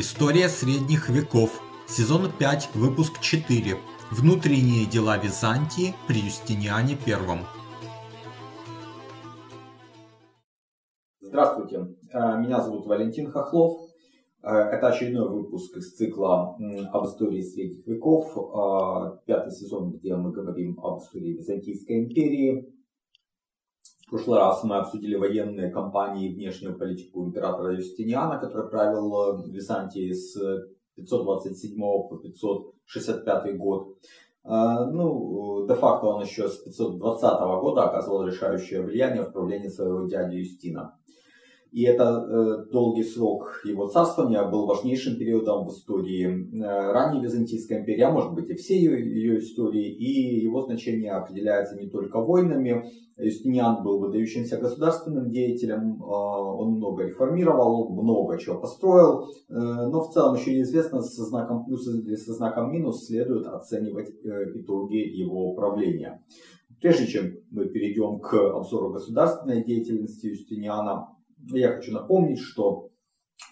История 0.00 0.48
средних 0.48 1.08
веков. 1.08 1.60
Сезон 1.88 2.30
5, 2.38 2.70
выпуск 2.76 3.20
4. 3.20 3.76
Внутренние 4.12 4.86
дела 4.86 5.18
Византии 5.18 5.92
при 6.06 6.20
Юстиниане 6.20 6.96
I. 7.04 7.40
Здравствуйте, 11.20 11.96
э, 12.12 12.38
меня 12.38 12.60
зовут 12.60 12.86
Валентин 12.86 13.32
Хохлов. 13.32 13.90
Э, 14.44 14.50
это 14.50 14.86
очередной 14.86 15.28
выпуск 15.30 15.76
из 15.76 15.92
цикла 15.96 16.56
об 16.92 17.04
истории 17.04 17.42
средних 17.42 17.84
веков. 17.84 18.36
Э, 18.36 19.18
пятый 19.26 19.50
сезон, 19.50 19.90
где 19.90 20.14
мы 20.14 20.30
говорим 20.30 20.78
об 20.78 21.00
истории 21.00 21.32
Византийской 21.32 22.04
империи. 22.04 22.72
В 24.08 24.10
прошлый 24.10 24.38
раз 24.38 24.64
мы 24.64 24.76
обсудили 24.76 25.16
военные 25.16 25.70
кампании 25.70 26.30
и 26.30 26.34
внешнюю 26.34 26.78
политику 26.78 27.26
императора 27.26 27.74
Юстиниана, 27.74 28.38
который 28.38 28.70
правил 28.70 29.42
Византией 29.50 30.14
с 30.14 30.34
527 30.94 31.78
по 31.78 32.16
565 32.16 33.58
год. 33.58 33.98
Ну, 34.44 35.66
де-факто 35.68 36.06
он 36.06 36.22
еще 36.22 36.48
с 36.48 36.56
520 36.56 37.60
года 37.60 37.84
оказывал 37.84 38.26
решающее 38.26 38.80
влияние 38.80 39.24
в 39.24 39.30
правлении 39.30 39.68
своего 39.68 40.06
дяди 40.08 40.36
Юстина. 40.36 40.98
И 41.70 41.82
это 41.84 42.04
э, 42.04 42.70
долгий 42.72 43.02
срок 43.02 43.60
его 43.64 43.88
царствования 43.88 44.42
был 44.48 44.66
важнейшим 44.66 45.16
периодом 45.16 45.66
в 45.66 45.70
истории 45.70 46.26
э, 46.26 46.92
ранней 46.92 47.20
Византийской 47.20 47.80
империи, 47.80 48.02
а 48.02 48.10
может 48.10 48.32
быть 48.32 48.48
и 48.48 48.54
всей 48.54 48.80
ее, 48.80 48.98
ее 48.98 49.38
истории. 49.38 49.86
И 49.86 50.40
его 50.40 50.62
значение 50.62 51.12
определяется 51.12 51.76
не 51.76 51.88
только 51.88 52.20
войнами. 52.20 52.84
Юстиниан 53.18 53.82
был 53.82 53.98
выдающимся 53.98 54.58
государственным 54.58 55.28
деятелем, 55.28 56.00
э, 56.00 56.06
он 56.06 56.76
много 56.76 57.04
реформировал, 57.04 57.90
много 57.90 58.38
чего 58.38 58.60
построил, 58.60 59.24
э, 59.24 59.54
но 59.54 60.00
в 60.00 60.12
целом 60.12 60.36
еще 60.36 60.52
неизвестно, 60.52 61.02
со 61.02 61.24
знаком 61.24 61.64
плюс 61.64 61.86
или 61.88 62.14
со 62.14 62.32
знаком 62.32 62.72
минус 62.72 63.06
следует 63.06 63.46
оценивать 63.46 64.08
э, 64.24 64.52
итоги 64.54 64.96
его 64.96 65.52
правления. 65.54 66.22
Прежде 66.80 67.06
чем 67.08 67.34
мы 67.50 67.66
перейдем 67.66 68.20
к 68.20 68.34
обзору 68.34 68.92
государственной 68.92 69.64
деятельности 69.64 70.26
Юстиниана, 70.28 71.08
я 71.50 71.72
хочу 71.72 71.92
напомнить, 71.92 72.40
что 72.40 72.88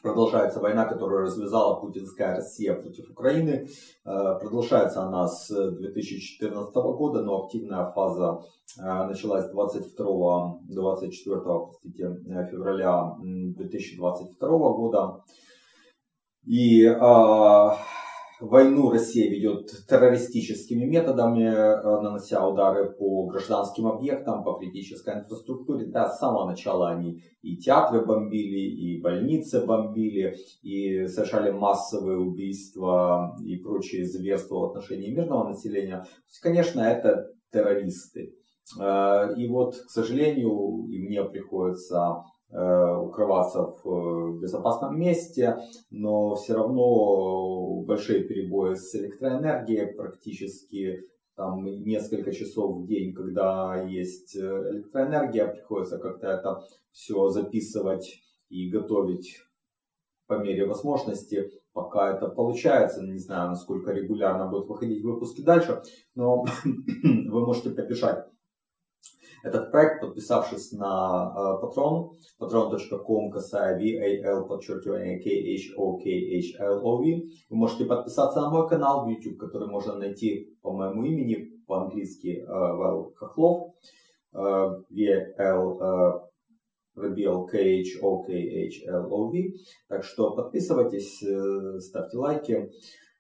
продолжается 0.03 0.61
война, 0.61 0.85
которую 0.85 1.23
развязала 1.23 1.81
путинская 1.81 2.37
Россия 2.37 2.75
против 2.75 3.11
Украины. 3.11 3.69
Э, 4.05 4.39
продолжается 4.41 5.03
она 5.03 5.27
с 5.27 5.49
2014 5.49 6.75
года, 6.75 7.23
но 7.23 7.45
активная 7.45 7.91
фаза 7.93 8.43
э, 8.79 9.07
началась 9.07 9.49
22 9.51 10.61
24 10.69 11.41
простите, 11.41 12.17
февраля 12.51 13.17
2022 13.21 14.49
года. 14.49 15.25
И 16.45 16.85
э, 16.85 16.97
Войну 18.39 18.91
Россия 18.91 19.31
ведет 19.31 19.71
террористическими 19.89 20.85
методами, 20.85 21.45
э, 21.45 22.03
нанося 22.03 22.47
удары 22.47 22.91
по 22.91 23.27
гражданским 23.27 23.87
объектам, 23.87 24.45
по 24.45 24.59
критической 24.59 25.15
инфраструктуре. 25.15 25.87
Да, 25.87 26.11
с 26.11 26.19
самого 26.19 26.47
начала 26.47 26.91
они 26.91 27.23
и 27.41 27.57
театры 27.57 28.05
бомбили, 28.05 28.59
и 28.59 29.01
больницы 29.01 29.65
бомбили, 29.65 30.37
и 30.63 31.07
совершали 31.07 31.51
массовые 31.51 32.19
убийства 32.19 33.35
и 33.43 33.57
прочие 33.57 34.05
зверства 34.05 34.57
в 34.57 34.65
отношении 34.67 35.15
мирного 35.15 35.49
населения. 35.49 36.01
То 36.01 36.29
есть, 36.29 36.41
конечно, 36.43 36.81
это 36.83 37.31
террористы. 37.51 38.35
Э, 38.79 39.35
и 39.35 39.49
вот, 39.49 39.77
к 39.77 39.91
сожалению, 39.91 40.87
и 40.91 40.99
мне 40.99 41.25
приходится 41.25 42.23
укрываться 42.51 43.63
в 43.63 43.87
э, 43.87 44.41
безопасном 44.41 44.99
месте, 44.99 45.57
но 45.91 46.35
все 46.37 46.55
равно 46.55 47.83
большие 47.83 48.25
перебои 48.25 48.75
с 48.75 48.95
электроэнергией, 48.95 49.95
практически 49.95 51.03
там 51.35 51.65
несколько 51.65 52.33
часов 52.33 52.79
в 52.79 52.87
день, 52.87 53.13
когда 53.15 53.83
есть 53.83 54.37
э, 54.37 54.41
электроэнергия, 54.41 55.49
приходится 55.49 55.99
как-то 55.99 56.29
это 56.29 56.63
все 56.93 57.29
записывать 57.29 58.23
и 58.49 58.71
готовить 58.71 59.43
по 60.27 60.35
мере 60.35 60.67
возможности, 60.67 61.51
пока 61.73 62.15
это 62.15 62.29
получается. 62.29 63.03
Не 63.03 63.19
знаю, 63.19 63.51
насколько 63.51 63.93
регулярно 63.93 64.49
будут 64.49 64.69
выходить 64.69 65.05
выпуски 65.05 65.43
дальше, 65.43 65.83
но 66.15 66.45
вы 66.65 67.47
можете 67.47 67.71
поддержать 67.71 68.25
этот 69.47 69.71
проект, 69.71 70.01
подписавшись 70.01 70.73
на 70.73 71.33
э, 71.37 71.65
Patreon, 71.65 72.11
patreon.com 72.41 73.31
касая 73.31 73.79
VAL, 73.79 74.47
подчеркивание 74.47 75.23
KHOKHLOV. 75.23 77.23
Вы 77.51 77.57
можете 77.57 77.85
подписаться 77.85 78.41
на 78.41 78.51
мой 78.51 78.69
канал 78.69 79.05
в 79.05 79.09
YouTube, 79.09 79.39
который 79.39 79.69
можно 79.69 79.95
найти 79.95 80.57
по 80.63 80.73
моему 80.73 81.05
имени, 81.05 81.53
по-английски 81.67 82.45
Вэл 82.47 83.13
Хохлов, 83.17 83.75
VL 84.35 86.27
пробел 86.97 87.49
KHOKHLOV. 87.53 89.33
Так 89.89 90.03
что 90.03 90.35
подписывайтесь, 90.35 91.23
э, 91.23 91.79
ставьте 91.79 92.17
лайки. 92.17 92.71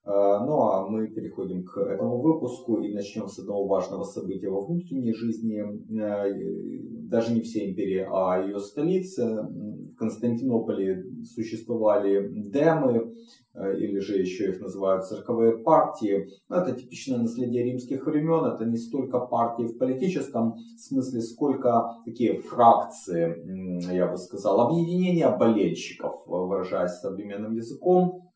А, 0.08 0.38
ну 0.46 0.60
а 0.62 0.86
мы 0.88 1.08
переходим 1.08 1.64
к 1.64 1.78
этому 1.78 2.20
выпуску 2.20 2.80
и 2.80 2.94
начнем 2.94 3.26
с 3.26 3.40
одного 3.40 3.66
важного 3.66 4.04
события 4.04 4.48
во 4.48 4.60
внутренней 4.60 5.12
жизни, 5.12 5.60
э, 5.60 7.08
даже 7.08 7.34
не 7.34 7.40
всей 7.40 7.72
империи, 7.72 8.06
а 8.08 8.40
ее 8.40 8.60
столицы. 8.60 9.24
В 9.24 9.96
Константинополе 9.96 11.04
существовали 11.24 12.28
демы, 12.28 13.14
э, 13.54 13.78
или 13.78 13.98
же 13.98 14.18
еще 14.18 14.50
их 14.50 14.60
называют 14.60 15.06
цирковые 15.06 15.58
партии. 15.58 16.28
Это 16.48 16.72
типичное 16.72 17.18
наследие 17.18 17.64
римских 17.64 18.06
времен. 18.06 18.44
Это 18.44 18.64
не 18.64 18.76
столько 18.76 19.18
партии 19.18 19.64
в 19.64 19.76
политическом 19.76 20.54
смысле, 20.76 21.20
сколько 21.20 21.96
такие 22.04 22.34
фракции, 22.34 23.92
я 23.92 24.06
бы 24.06 24.16
сказал, 24.18 24.60
объединения 24.60 25.36
болельщиков, 25.36 26.14
выражаясь 26.28 26.92
современным 26.92 27.54
языком 27.54 28.22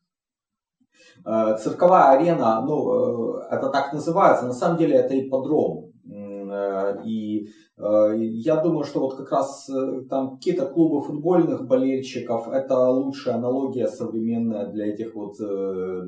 цирковая 1.23 2.11
арена, 2.11 2.61
ну, 2.61 3.37
э, 3.39 3.47
это 3.51 3.69
так 3.69 3.93
называется, 3.93 4.45
на 4.45 4.53
самом 4.53 4.77
деле 4.77 4.95
это 4.95 5.19
ипподром. 5.19 5.91
Э, 6.09 6.97
и 7.05 7.47
я 7.77 8.57
думаю, 8.57 8.83
что 8.83 8.99
вот 8.99 9.15
как 9.15 9.31
раз 9.31 9.67
там 10.07 10.35
какие-то 10.35 10.67
клубы 10.67 11.01
футбольных 11.01 11.65
болельщиков, 11.65 12.47
это 12.47 12.77
лучшая 12.89 13.35
аналогия 13.35 13.87
современная 13.87 14.67
для 14.67 14.87
этих 14.87 15.15
вот 15.15 15.37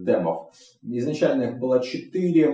демов. 0.03 0.52
Изначально 0.84 1.44
их 1.44 1.59
было 1.59 1.81
четыре 1.81 2.53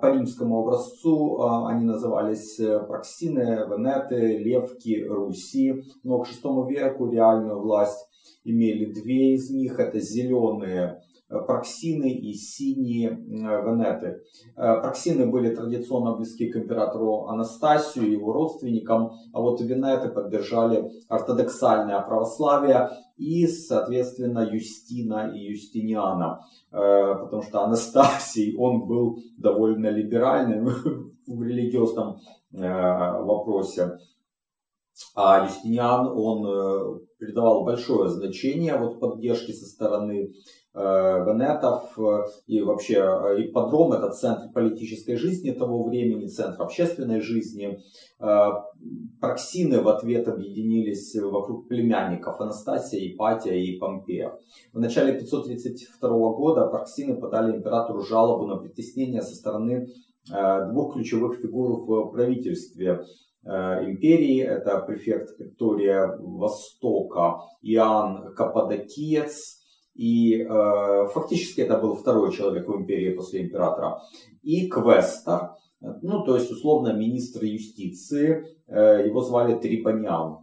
по 0.00 0.06
римскому 0.10 0.60
образцу, 0.60 1.42
они 1.66 1.84
назывались 1.84 2.56
Проксины, 2.56 3.66
Венеты, 3.68 4.38
Левки, 4.38 5.04
Руси. 5.04 5.82
Но 6.02 6.20
к 6.20 6.26
шестому 6.26 6.66
веку 6.66 7.10
реальную 7.10 7.60
власть 7.60 8.08
имели 8.44 8.86
две 8.90 9.34
из 9.34 9.50
них, 9.50 9.78
это 9.78 10.00
зеленые 10.00 11.02
проксины 11.30 12.10
и 12.10 12.32
синие 12.34 13.10
венеты. 13.10 14.22
Э, 14.56 14.80
проксины 14.80 15.26
были 15.26 15.54
традиционно 15.54 16.16
близки 16.16 16.50
к 16.50 16.56
императору 16.56 17.26
Анастасию 17.28 18.08
и 18.08 18.12
его 18.12 18.32
родственникам, 18.32 19.12
а 19.32 19.40
вот 19.40 19.60
венеты 19.60 20.08
поддержали 20.08 20.90
ортодоксальное 21.08 22.00
православие 22.00 22.90
и, 23.16 23.46
соответственно, 23.46 24.40
Юстина 24.40 25.30
и 25.34 25.52
Юстиниана, 25.52 26.40
э, 26.72 27.14
потому 27.22 27.42
что 27.42 27.62
Анастасий, 27.62 28.56
он 28.56 28.86
был 28.86 29.18
довольно 29.38 29.88
либеральным 29.88 30.64
в 31.26 31.42
религиозном 31.42 32.16
э, 32.52 33.22
вопросе. 33.22 33.98
А 35.14 35.44
Юстиниан, 35.44 36.06
он 36.08 37.00
придавал 37.18 37.64
большое 37.64 38.08
значение 38.08 38.76
вот 38.76 39.00
поддержке 39.00 39.52
со 39.52 39.66
стороны 39.66 40.30
Э, 40.72 41.24
венетов 41.26 41.98
э, 41.98 42.26
и 42.46 42.62
вообще 42.62 42.94
э, 42.94 43.42
ипподром 43.42 43.92
это 43.92 44.10
центр 44.10 44.52
политической 44.54 45.16
жизни 45.16 45.50
того 45.50 45.82
времени, 45.82 46.28
центр 46.28 46.62
общественной 46.62 47.20
жизни. 47.20 47.80
Проксины 49.20 49.80
в 49.80 49.88
ответ 49.88 50.28
объединились 50.28 51.16
вокруг 51.16 51.68
племянников 51.68 52.40
Анастасия, 52.40 53.00
Ипатия 53.10 53.54
и 53.54 53.78
Помпея. 53.78 54.38
В 54.72 54.78
начале 54.78 55.18
532 55.18 56.08
года 56.34 56.66
проксины 56.66 57.18
подали 57.18 57.56
императору 57.56 58.02
жалобу 58.02 58.46
на 58.46 58.56
притеснение 58.56 59.22
со 59.22 59.34
стороны 59.34 59.88
двух 60.70 60.94
ключевых 60.94 61.40
фигур 61.40 61.80
в 61.80 62.12
правительстве 62.12 63.00
империи. 63.44 64.42
Это 64.42 64.80
префект 64.80 65.38
Виктория 65.38 66.16
Востока 66.18 67.40
Иоанн 67.62 68.34
Каппадокиец 68.34 69.60
и 70.00 70.42
э, 70.42 71.06
фактически 71.12 71.60
это 71.60 71.76
был 71.76 71.94
второй 71.94 72.32
человек 72.32 72.66
в 72.66 72.74
империи 72.74 73.14
после 73.14 73.42
императора. 73.42 74.00
И 74.42 74.66
квестор, 74.68 75.56
ну 75.80 76.24
то 76.24 76.36
есть 76.36 76.50
условно 76.50 76.94
министр 76.94 77.44
юстиции, 77.44 78.46
э, 78.66 79.06
его 79.06 79.20
звали 79.20 79.58
Трипаниан. 79.58 80.38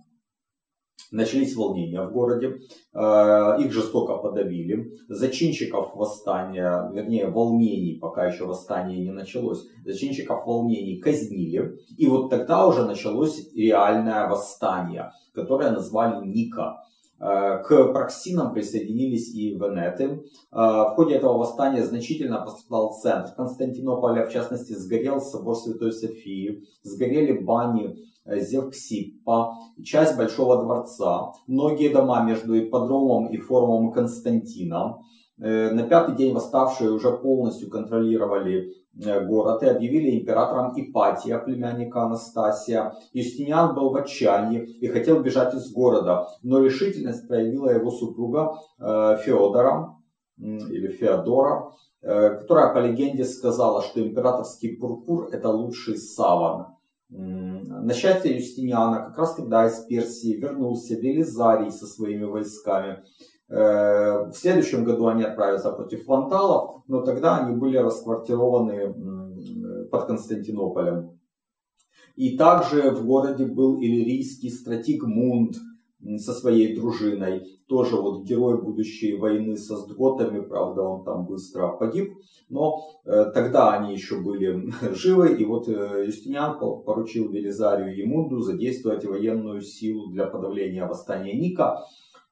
Начались 1.12 1.56
волнения 1.56 2.02
в 2.02 2.12
городе, 2.12 2.60
э, 2.94 3.58
их 3.60 3.72
жестоко 3.72 4.18
подавили. 4.18 4.92
Зачинщиков 5.08 5.96
восстания, 5.96 6.90
вернее 6.94 7.30
волнений, 7.30 7.98
пока 8.00 8.26
еще 8.26 8.46
восстание 8.46 9.00
не 9.00 9.12
началось, 9.12 9.66
зачинщиков 9.86 10.46
волнений 10.46 10.98
казнили. 10.98 11.80
И 11.98 12.08
вот 12.08 12.30
тогда 12.30 12.68
уже 12.68 12.86
началось 12.86 13.54
реальное 13.54 14.28
восстание, 14.28 15.12
которое 15.34 15.72
назвали 15.72 16.26
Ника. 16.26 16.84
Э, 17.20 17.64
к 17.64 17.94
проксинам 17.94 18.54
присоединились 18.54 19.34
и 19.34 19.56
венеты. 19.56 20.24
Э, 20.52 20.58
в 20.58 20.94
ходе 20.96 21.16
этого 21.16 21.38
восстания 21.38 21.84
значительно 21.84 22.42
пострадал 22.42 22.94
центр 22.94 23.34
Константинополя, 23.36 24.28
в 24.28 24.32
частности 24.32 24.74
сгорел 24.74 25.20
собор 25.20 25.56
Святой 25.56 25.94
Софии, 25.94 26.64
сгорели 26.84 27.32
бани 27.32 27.98
Зевксиппа, 28.28 29.54
часть 29.84 30.18
Большого 30.18 30.64
дворца, 30.64 31.32
многие 31.48 31.90
дома 31.90 32.24
между 32.24 32.58
ипподромом 32.60 33.28
и 33.28 33.38
форумом 33.38 33.92
Константина. 33.92 35.00
Э, 35.40 35.70
на 35.72 35.84
пятый 35.84 36.16
день 36.16 36.34
восставшие 36.34 36.92
уже 36.92 37.12
полностью 37.12 37.70
контролировали 37.70 38.74
э, 39.00 39.26
город 39.26 39.62
и 39.62 39.68
объявили 39.68 40.20
императором 40.20 40.74
Ипатия, 40.76 41.38
племянника 41.38 42.02
Анастасия. 42.02 42.94
Юстиниан 43.14 43.76
был 43.76 43.92
в 43.92 43.96
отчаянии 43.96 44.64
и 44.64 44.88
хотел 44.88 45.22
бежать 45.22 45.54
из 45.54 45.72
города, 45.72 46.28
но 46.42 46.60
решительность 46.60 47.28
проявила 47.28 47.70
его 47.70 47.92
супруга 47.92 48.56
э, 48.80 49.18
Феодора, 49.24 49.94
или 50.40 50.88
Феодора, 50.90 51.72
которая 52.00 52.72
по 52.72 52.78
легенде 52.78 53.26
сказала, 53.26 53.82
что 53.82 54.00
императорский 54.00 54.78
пурпур 54.78 55.30
это 55.32 55.50
лучший 55.50 55.98
саван. 55.98 56.77
На 57.10 57.94
счастье 57.94 58.36
Юстиниана, 58.36 59.04
как 59.04 59.18
раз 59.18 59.36
когда 59.36 59.66
из 59.66 59.80
Персии 59.86 60.36
вернулся 60.36 60.96
Велизарий 60.96 61.72
со 61.72 61.86
своими 61.86 62.26
войсками, 62.26 63.04
э, 63.50 64.30
в 64.30 64.34
следующем 64.34 64.84
году 64.84 65.08
они 65.08 65.24
отправятся 65.24 65.72
против 65.72 66.06
вандалов, 66.06 66.84
но 66.88 67.02
тогда 67.02 67.38
они 67.38 67.56
были 67.56 67.78
расквартированы 67.78 69.88
под 69.90 70.06
Константинополем. 70.06 71.18
И 72.16 72.36
также 72.36 72.92
в 72.92 73.06
городе 73.06 73.46
был 73.46 73.80
иллирийский 73.80 74.50
стратик 74.50 75.04
Мунд, 75.04 75.56
со 76.18 76.34
своей 76.34 76.76
дружиной. 76.76 77.58
Тоже 77.68 77.98
вот 77.98 78.24
герой 78.24 78.62
будущей 78.62 79.18
войны 79.18 79.58
со 79.58 79.76
сдготами, 79.78 80.40
правда, 80.40 80.84
он 80.84 81.04
там 81.04 81.26
быстро 81.26 81.70
погиб. 81.70 82.14
Но 82.50 82.80
э, 83.04 83.26
тогда 83.34 83.74
они 83.74 83.94
еще 83.94 84.22
были 84.22 84.72
живы, 84.96 85.36
и 85.36 85.46
вот 85.46 85.68
э, 85.68 86.06
Юстиниан 86.06 86.58
поручил 86.60 87.30
Велизарию 87.30 87.96
и 87.96 88.06
Мунду 88.06 88.40
задействовать 88.40 89.06
военную 89.06 89.62
силу 89.62 90.08
для 90.12 90.28
подавления 90.28 90.86
восстания 90.86 91.34
Ника. 91.34 91.84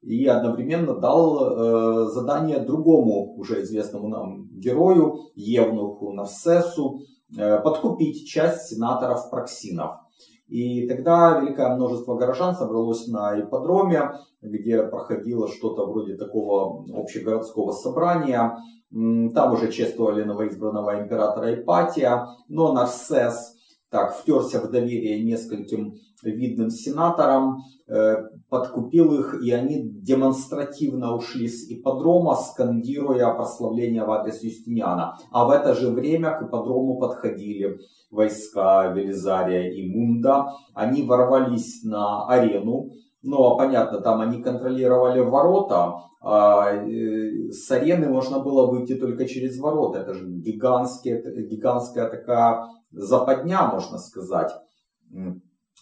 И 0.02 0.26
одновременно 0.28 0.94
дал 0.94 2.06
э, 2.06 2.10
задание 2.12 2.60
другому 2.60 3.36
уже 3.38 3.64
известному 3.64 4.08
нам 4.08 4.48
герою, 4.54 5.32
Евнуху 5.34 6.14
Нарсесу, 6.14 7.02
э, 7.36 7.60
подкупить 7.60 8.28
часть 8.28 8.68
сенаторов 8.68 9.30
Проксинов. 9.32 10.05
И 10.48 10.88
тогда 10.88 11.40
великое 11.40 11.76
множество 11.76 12.16
горожан 12.16 12.56
собралось 12.56 13.08
на 13.08 13.40
ипподроме, 13.40 14.12
где 14.42 14.84
проходило 14.84 15.48
что-то 15.48 15.86
вроде 15.86 16.16
такого 16.16 16.86
общегородского 16.94 17.72
собрания. 17.72 18.58
Там 18.92 19.54
уже 19.54 19.72
чествовали 19.72 20.24
новоизбранного 20.24 21.02
императора 21.02 21.56
Ипатия, 21.56 22.28
но 22.48 22.74
Нарсес 22.74 23.56
так 23.90 24.16
втерся 24.16 24.60
в 24.60 24.70
доверие 24.70 25.24
нескольким 25.24 25.96
видным 26.24 26.70
сенаторам, 26.70 27.60
э, 27.88 28.16
подкупил 28.56 29.14
их, 29.20 29.42
и 29.44 29.52
они 29.52 29.84
демонстративно 29.84 31.14
ушли 31.14 31.50
с 31.50 31.70
ипподрома, 31.70 32.36
скандируя 32.36 33.34
прославление 33.34 34.06
в 34.06 34.12
адрес 34.12 34.42
Юстиниана. 34.44 35.18
А 35.32 35.46
в 35.46 35.52
это 35.52 35.74
же 35.74 35.90
время 35.90 36.32
к 36.32 36.44
ипподрому 36.44 36.98
подходили 36.98 37.80
войска 38.12 38.88
Велизария 38.94 39.72
и 39.72 39.86
Мунда. 39.94 40.54
Они 40.74 41.04
ворвались 41.04 41.84
на 41.84 42.28
арену, 42.28 42.92
но 43.24 43.58
понятно, 43.58 44.00
там 44.00 44.22
они 44.22 44.42
контролировали 44.42 45.20
ворота, 45.20 45.96
а 46.22 46.72
э, 46.72 47.52
с 47.52 47.70
арены 47.72 48.08
можно 48.08 48.40
было 48.40 48.68
выйти 48.72 48.96
только 48.96 49.28
через 49.28 49.60
ворота. 49.60 50.00
Это 50.00 50.14
же 50.14 50.26
гигантская, 50.26 51.22
гигантская 51.22 52.10
такая 52.10 52.68
западня, 52.92 53.70
можно 53.74 53.98
сказать 53.98 54.52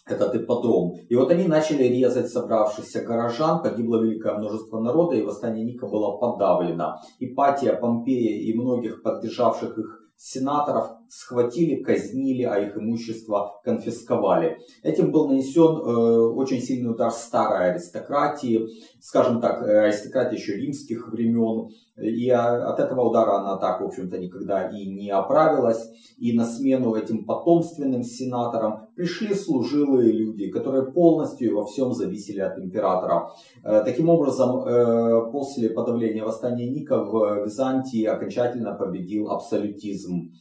этот 0.06 0.34
ипподром. 0.34 0.94
И 1.08 1.14
вот 1.14 1.30
они 1.30 1.46
начали 1.48 1.84
резать 1.84 2.30
собравшихся 2.30 3.02
горожан, 3.02 3.62
погибло 3.62 4.02
великое 4.02 4.36
множество 4.36 4.80
народа, 4.80 5.16
и 5.16 5.22
восстание 5.22 5.64
Ника 5.64 5.86
было 5.86 6.16
подавлено. 6.18 7.00
Ипатия, 7.20 7.74
Помпея 7.74 8.40
и 8.40 8.52
многих 8.54 9.02
поддержавших 9.02 9.78
их 9.78 10.00
сенаторов 10.16 10.90
схватили, 11.14 11.80
казнили, 11.80 12.42
а 12.42 12.58
их 12.58 12.76
имущество 12.76 13.60
конфисковали. 13.62 14.58
Этим 14.82 15.12
был 15.12 15.28
нанесен 15.28 15.76
э, 15.76 16.32
очень 16.34 16.60
сильный 16.60 16.90
удар 16.90 17.12
старой 17.12 17.70
аристократии, 17.70 18.66
скажем 19.00 19.40
так, 19.40 19.62
э, 19.62 19.84
аристократии 19.84 20.36
еще 20.36 20.56
римских 20.56 21.12
времен. 21.12 21.68
И 21.96 22.28
от 22.28 22.80
этого 22.80 23.08
удара 23.08 23.38
она 23.38 23.56
так, 23.58 23.80
в 23.80 23.84
общем-то, 23.84 24.18
никогда 24.18 24.68
и 24.68 24.86
не 24.86 25.10
оправилась. 25.10 25.88
И 26.18 26.36
на 26.36 26.44
смену 26.44 26.96
этим 26.96 27.24
потомственным 27.24 28.02
сенаторам 28.02 28.88
пришли 28.96 29.34
служилые 29.34 30.10
люди, 30.10 30.50
которые 30.50 30.90
полностью 30.90 31.54
во 31.54 31.64
всем 31.64 31.92
зависели 31.92 32.40
от 32.40 32.58
императора. 32.58 33.30
Э, 33.62 33.82
таким 33.84 34.08
образом, 34.08 34.66
э, 34.66 35.30
после 35.30 35.70
подавления 35.70 36.24
восстания 36.24 36.68
Ника 36.68 37.04
в 37.04 37.44
Византии 37.44 38.04
окончательно 38.04 38.74
победил 38.74 39.30
абсолютизм 39.30 40.32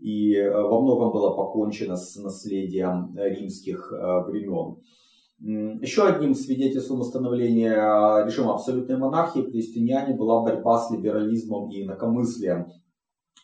и 0.00 0.34
э, 0.34 0.50
во 0.50 0.80
многом 0.80 1.12
было 1.12 1.34
покончено 1.34 1.96
с 1.96 2.16
наследием 2.16 3.14
римских 3.16 3.92
времен. 3.92 4.76
Еще 5.40 6.06
одним 6.06 6.34
свидетельством 6.34 7.00
установления 7.00 7.72
режима 8.26 8.54
абсолютной 8.54 8.98
монархии 8.98 9.40
при 9.40 9.56
Юстиниане 9.56 10.14
была 10.14 10.42
борьба 10.42 10.78
с 10.78 10.90
либерализмом 10.90 11.70
и 11.70 11.84
инакомыслием. 11.84 12.66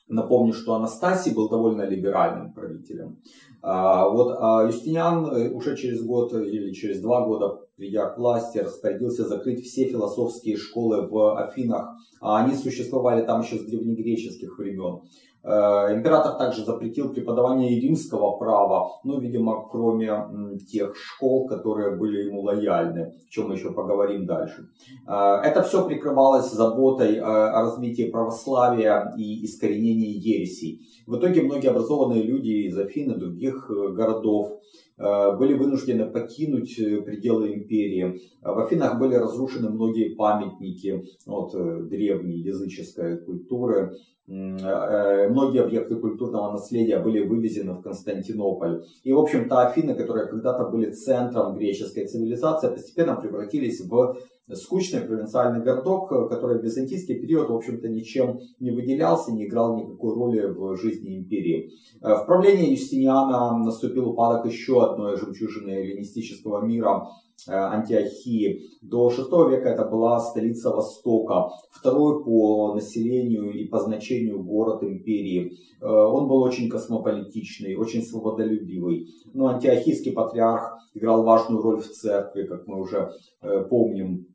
Напомню, 0.08 0.52
что 0.52 0.74
Анастасий 0.74 1.34
был 1.34 1.48
довольно 1.48 1.82
либеральным 1.82 2.52
правителем. 2.52 3.18
А, 3.60 4.08
вот 4.08 4.36
а 4.38 4.64
Юстиниан 4.64 5.26
э, 5.26 5.50
уже 5.50 5.76
через 5.76 6.04
год 6.04 6.32
или 6.32 6.72
через 6.72 7.00
два 7.00 7.26
года, 7.26 7.58
придя 7.76 8.10
к 8.10 8.18
власти, 8.18 8.58
распорядился 8.58 9.26
закрыть 9.26 9.64
все 9.64 9.86
философские 9.86 10.58
школы 10.58 11.08
в 11.08 11.36
Афинах. 11.36 11.88
А 12.20 12.44
они 12.44 12.54
существовали 12.54 13.26
там 13.26 13.40
еще 13.40 13.56
с 13.56 13.64
древнегреческих 13.64 14.56
времен. 14.58 15.02
Э, 15.46 15.94
император 15.94 16.32
также 16.38 16.64
запретил 16.64 17.14
преподавание 17.14 17.78
римского 17.78 18.36
права, 18.36 18.98
ну, 19.04 19.20
видимо, 19.20 19.68
кроме 19.70 20.58
тех 20.68 20.96
школ, 20.96 21.46
которые 21.46 21.96
были 21.96 22.24
ему 22.24 22.42
лояльны, 22.42 23.00
о 23.00 23.30
чем 23.30 23.48
мы 23.48 23.54
еще 23.54 23.72
поговорим 23.72 24.26
дальше. 24.26 24.68
Э, 25.06 25.36
это 25.44 25.62
все 25.62 25.86
прикрывалось 25.86 26.50
заботой 26.50 27.14
э, 27.14 27.20
о 27.20 27.62
развитии 27.62 28.10
православия 28.10 29.14
и 29.16 29.44
искоренении 29.44 30.18
ересей. 30.18 30.80
В 31.06 31.16
итоге 31.16 31.42
многие 31.42 31.68
образованные 31.68 32.24
люди 32.24 32.66
из 32.66 32.76
Афин 32.76 33.12
и 33.12 33.18
других 33.18 33.70
городов 33.70 34.60
были 34.98 35.52
вынуждены 35.52 36.06
покинуть 36.06 36.74
пределы 36.74 37.52
империи. 37.52 38.18
В 38.40 38.58
Афинах 38.58 38.98
были 38.98 39.14
разрушены 39.14 39.68
многие 39.68 40.14
памятники 40.14 41.04
от 41.26 41.52
древней 41.90 42.38
языческой 42.38 43.18
культуры. 43.18 43.94
Э, 44.28 45.28
многие 45.28 45.62
объекты 45.62 45.94
культурного 45.96 46.52
наследия 46.52 46.98
были 46.98 47.24
вывезены 47.24 47.74
в 47.74 47.82
Константинополь. 47.82 48.82
И, 49.04 49.12
в 49.12 49.18
общем-то, 49.18 49.68
Афины, 49.68 49.94
которые 49.94 50.26
когда-то 50.26 50.68
были 50.68 50.90
центром 50.90 51.56
греческой 51.56 52.06
цивилизации, 52.06 52.68
постепенно 52.68 53.14
превратились 53.14 53.80
в 53.80 54.16
скучный 54.52 55.00
провинциальный 55.00 55.62
городок, 55.62 56.08
который 56.28 56.58
в 56.58 56.64
византийский 56.64 57.20
период, 57.20 57.50
в 57.50 57.54
общем-то, 57.54 57.88
ничем 57.88 58.40
не 58.58 58.70
выделялся, 58.72 59.32
не 59.32 59.46
играл 59.46 59.76
никакой 59.76 60.14
роли 60.14 60.46
в 60.46 60.76
жизни 60.76 61.18
империи. 61.18 61.70
Э, 62.02 62.14
в 62.14 62.26
правлении 62.26 62.72
Юстиниана 62.72 63.56
наступил 63.58 64.08
упадок 64.08 64.46
еще 64.46 64.84
одной 64.84 65.16
жемчужины 65.16 65.70
эллинистического 65.70 66.66
мира 66.66 67.06
Э, 67.06 67.25
Антиохии. 67.48 68.70
До 68.82 69.08
VI 69.08 69.50
века 69.50 69.68
это 69.68 69.84
была 69.84 70.18
столица 70.20 70.70
Востока, 70.70 71.50
второй 71.70 72.24
по 72.24 72.74
населению 72.74 73.52
и 73.52 73.66
по 73.66 73.78
значению 73.78 74.42
город 74.42 74.82
империи. 74.82 75.52
Э, 75.80 75.86
он 75.86 76.28
был 76.28 76.42
очень 76.42 76.68
космополитичный, 76.68 77.76
очень 77.76 78.02
свободолюбивый. 78.02 79.08
Но 79.34 79.48
антиохийский 79.48 80.12
патриарх 80.12 80.76
играл 80.94 81.24
важную 81.24 81.62
роль 81.62 81.80
в 81.80 81.90
церкви, 81.90 82.44
как 82.44 82.66
мы 82.66 82.80
уже 82.80 83.12
э, 83.42 83.64
помним. 83.64 84.26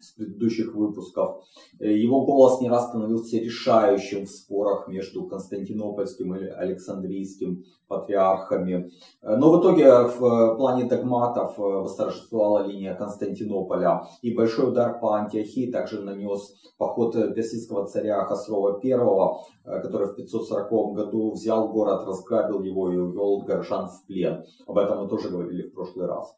С 0.00 0.12
предыдущих 0.12 0.74
выпусков. 0.74 1.44
Э, 1.80 1.92
его 1.92 2.24
голос 2.24 2.60
не 2.60 2.68
раз 2.68 2.88
становился 2.88 3.38
решающим 3.38 4.26
в 4.26 4.30
спорах 4.30 4.88
между 4.88 5.26
Константинопольским 5.26 6.34
и 6.36 6.46
Александрийским 6.46 7.64
патриархами. 7.88 8.90
Э, 9.22 9.36
но 9.36 9.50
в 9.50 9.60
итоге 9.60 10.04
в 10.04 10.56
плане 10.56 10.84
догматов 10.84 11.58
восторжествовала 11.58 12.66
линия 12.66 12.94
Константинополя. 12.94 14.06
И 14.22 14.34
большой 14.34 14.70
удар 14.70 14.98
по 15.00 15.14
Антиохии 15.14 15.70
также 15.70 16.02
нанес 16.02 16.54
поход 16.78 17.14
персидского 17.34 17.86
царя 17.86 18.24
Хасрова 18.24 18.80
I, 18.82 19.82
который 19.82 20.08
в 20.08 20.14
540 20.14 20.94
году 20.94 21.32
взял 21.32 21.68
город, 21.68 22.06
разграбил 22.06 22.62
его 22.62 22.92
и 22.92 22.96
увел 22.96 23.40
горожан 23.42 23.88
в 23.88 24.06
плен. 24.06 24.44
Об 24.66 24.78
этом 24.78 25.02
мы 25.02 25.08
тоже 25.08 25.30
говорили 25.30 25.62
в 25.62 25.74
прошлый 25.74 26.06
раз. 26.06 26.37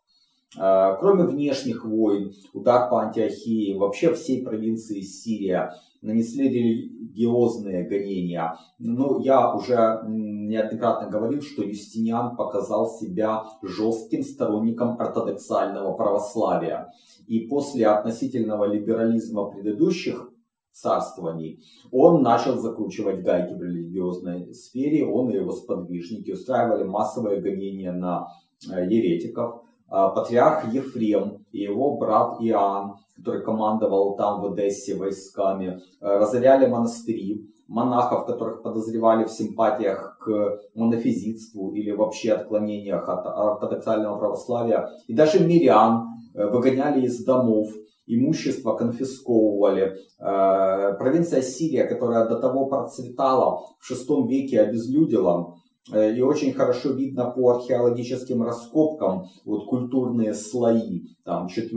А, 0.63 0.95
кроме 0.97 1.25
внешних 1.25 1.87
войн, 1.87 2.35
удар 2.53 2.91
по 2.91 3.01
Антиохии, 3.01 3.79
вообще 3.79 4.13
всей 4.13 4.45
провинции 4.45 5.01
Сирия 5.01 5.75
нанесли 6.03 6.51
религиозные 6.51 7.89
гонения. 7.89 8.59
Ну, 8.79 9.21
я 9.21 9.55
уже 9.55 10.03
неоднократно 10.07 11.09
говорил, 11.09 11.41
что 11.41 11.63
Юстиниан 11.63 12.37
показал 12.37 12.91
себя 12.91 13.45
жестким 13.63 14.23
сторонником 14.23 15.01
ортодоксального 15.01 15.95
православия. 15.95 16.93
И 17.27 17.41
после 17.41 17.87
относительного 17.87 18.65
либерализма 18.65 19.51
предыдущих 19.51 20.31
царствований, 20.73 21.65
он 21.91 22.23
начал 22.23 22.59
закручивать 22.59 23.23
гайки 23.23 23.55
в 23.55 23.63
религиозной 23.63 24.53
сфере, 24.53 25.07
он 25.07 25.31
и 25.31 25.37
его 25.37 25.53
сподвижники 25.53 26.33
устраивали 26.33 26.85
массовые 26.85 27.41
гонения 27.41 27.93
на 27.93 28.29
э, 28.71 28.85
еретиков, 28.87 29.63
патриарх 29.91 30.73
Ефрем 30.73 31.45
и 31.53 31.63
его 31.63 31.97
брат 31.97 32.41
Иоанн, 32.41 32.97
который 33.17 33.45
командовал 33.45 34.17
там 34.17 34.41
в 34.41 34.53
Одессе 34.53 34.95
войсками, 34.95 35.81
а, 36.01 36.19
разоряли 36.19 36.67
монастыри, 36.67 37.47
монахов, 37.69 38.27
которых 38.27 38.63
подозревали 38.63 39.25
в 39.25 39.31
симпатиях 39.31 40.19
к 40.19 40.61
монофизитству 40.75 41.73
или 41.73 41.93
вообще 41.93 42.33
отклонениях 42.33 43.09
от 43.09 43.27
ортодоксального 43.27 44.19
православия, 44.19 44.91
и 45.07 45.15
даже 45.15 45.39
мирян 45.39 46.09
э, 46.35 46.47
выгоняли 46.49 47.03
из 47.07 47.25
домов, 47.25 47.69
имущество 48.07 48.75
конфисковывали. 48.75 49.99
Э, 50.19 50.95
провинция 50.99 51.43
Сирия, 51.43 51.85
которая 51.85 52.29
до 52.29 52.41
того 52.41 52.67
процветала, 52.67 53.61
в 53.79 53.89
VI 53.89 54.27
веке 54.27 54.63
обезлюдила, 54.63 55.55
Э, 55.70 55.70
и 55.89 56.21
очень 56.21 56.53
хорошо 56.53 56.91
видно 56.91 57.31
по 57.31 57.51
археологическим 57.57 58.43
раскопкам 58.43 59.29
вот 59.45 59.67
культурные 59.67 60.35
слои 60.35 61.03
там, 61.25 61.49
4 61.49 61.71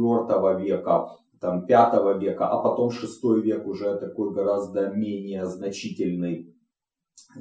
века, 0.59 1.09
там, 1.39 1.65
5 1.65 2.21
века, 2.21 2.47
а 2.47 2.61
потом 2.61 2.91
6 2.91 3.23
век 3.43 3.65
уже 3.65 3.97
такой 3.97 4.33
гораздо 4.33 4.89
менее 4.89 5.45
значительный 5.45 6.53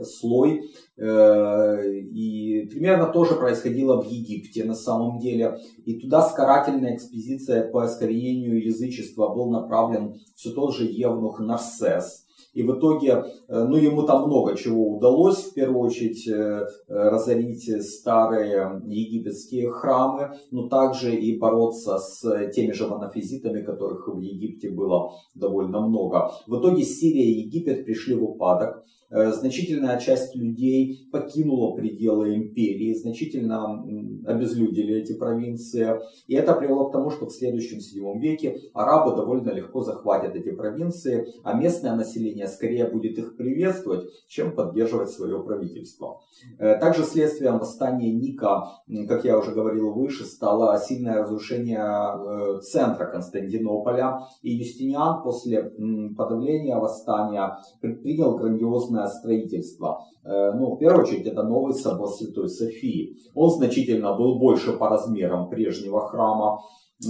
слой. 0.02 0.62
Э, 0.96 1.86
и 1.86 2.66
примерно 2.66 3.06
тоже 3.06 3.34
происходило 3.34 4.00
в 4.00 4.06
Египте 4.06 4.64
на 4.64 4.74
самом 4.74 5.18
деле. 5.18 5.58
И 5.84 6.00
туда 6.00 6.22
с 6.22 6.32
карательной 6.32 6.96
экспедицией 6.96 7.70
по 7.70 7.86
искоренению 7.86 8.64
язычества 8.64 9.28
был 9.28 9.50
направлен 9.50 10.14
все 10.34 10.50
тот 10.50 10.74
же 10.74 10.84
Евнух 10.84 11.40
Нарсес. 11.40 12.21
И 12.54 12.62
в 12.62 12.78
итоге, 12.78 13.24
э, 13.48 13.64
ну, 13.64 13.76
ему 13.76 14.02
там 14.02 14.26
много 14.26 14.54
чего 14.56 14.96
удалось. 14.96 15.44
В 15.44 15.54
первую 15.54 15.80
очередь, 15.80 16.28
э, 16.28 16.32
э, 16.32 16.66
разорить 16.88 17.64
старые 17.82 18.82
египетские 18.84 19.70
храмы, 19.70 20.32
но 20.50 20.68
также 20.68 21.14
и 21.14 21.38
бороться 21.38 21.98
с 21.98 22.50
теми 22.50 22.72
же 22.72 22.86
монофизитами, 22.86 23.62
которых 23.62 24.06
в 24.08 24.20
Египте 24.20 24.70
было 24.70 25.12
довольно 25.34 25.80
много. 25.80 26.30
В 26.46 26.58
итоге 26.58 26.82
Сирия 26.82 27.24
и 27.24 27.46
Египет 27.46 27.84
пришли 27.84 28.14
в 28.14 28.24
упадок. 28.24 28.84
Значительная 29.12 29.98
часть 30.00 30.34
людей 30.34 31.08
покинула 31.12 31.74
пределы 31.76 32.34
империи, 32.34 32.94
значительно 32.94 33.84
обезлюдили 34.26 34.96
эти 34.96 35.12
провинции. 35.12 36.00
И 36.26 36.34
это 36.34 36.54
привело 36.54 36.88
к 36.88 36.92
тому, 36.92 37.10
что 37.10 37.26
в 37.26 37.32
следующем 37.32 37.80
седьмом 37.80 38.20
веке 38.20 38.58
арабы 38.72 39.14
довольно 39.14 39.50
легко 39.50 39.82
захватят 39.82 40.34
эти 40.34 40.50
провинции, 40.50 41.26
а 41.44 41.54
местное 41.54 41.94
население 41.94 42.12
население 42.12 42.48
скорее 42.48 42.86
будет 42.86 43.18
их 43.18 43.36
приветствовать, 43.36 44.08
чем 44.28 44.54
поддерживать 44.54 45.10
свое 45.10 45.42
правительство. 45.42 46.20
Э, 46.58 46.78
также 46.78 47.04
следствием 47.04 47.58
восстания 47.58 48.12
Ника, 48.12 48.64
как 49.08 49.24
я 49.24 49.38
уже 49.38 49.52
говорил 49.52 49.92
выше, 49.92 50.24
стало 50.24 50.78
сильное 50.78 51.22
разрушение 51.22 51.80
э, 51.80 52.60
центра 52.62 53.06
Константинополя. 53.06 54.20
И 54.42 54.50
Юстиниан 54.50 55.22
после 55.22 55.72
подавления 56.16 56.76
восстания 56.76 57.58
предпринял 57.80 58.36
грандиозное 58.36 59.01
строительство. 59.08 60.06
Э, 60.24 60.52
ну, 60.52 60.74
в 60.74 60.78
первую 60.78 61.04
очередь, 61.04 61.26
это 61.26 61.42
новый 61.42 61.74
собор 61.74 62.08
Святой 62.08 62.48
Софии. 62.48 63.16
Он 63.34 63.50
значительно 63.50 64.16
был 64.16 64.38
больше 64.38 64.72
по 64.72 64.88
размерам 64.88 65.48
прежнего 65.48 66.06
храма. 66.08 66.60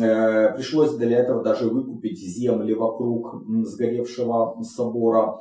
Э, 0.00 0.54
пришлось 0.54 0.96
для 0.96 1.18
этого 1.18 1.42
даже 1.42 1.68
выкупить 1.68 2.18
земли 2.18 2.75
вокруг 2.75 3.44
сгоревшего 3.64 4.62
собора, 4.62 5.40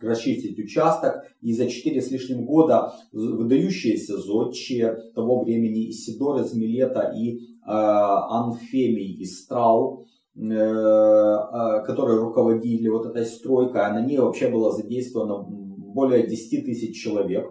расчистить 0.00 0.58
участок. 0.58 1.24
И 1.40 1.52
за 1.52 1.66
четыре 1.68 2.00
с 2.00 2.10
лишним 2.10 2.46
года 2.46 2.92
выдающиеся 3.12 4.18
зодчие 4.18 4.96
того 5.14 5.42
времени 5.42 5.90
Исидор 5.90 6.40
из 6.40 6.54
Милета 6.54 7.12
и 7.16 7.38
э, 7.38 7.38
Анфемий 7.66 9.20
из 9.20 9.44
Трау, 9.46 10.06
которые 10.34 12.18
руководили 12.20 12.88
вот 12.88 13.04
этой 13.04 13.26
стройкой, 13.26 13.82
а 13.82 13.92
на 13.92 14.00
ней 14.00 14.16
вообще 14.16 14.48
было 14.48 14.72
задействовано 14.72 15.44
более 15.92 16.26
10 16.26 16.64
тысяч 16.64 17.02
человек, 17.02 17.46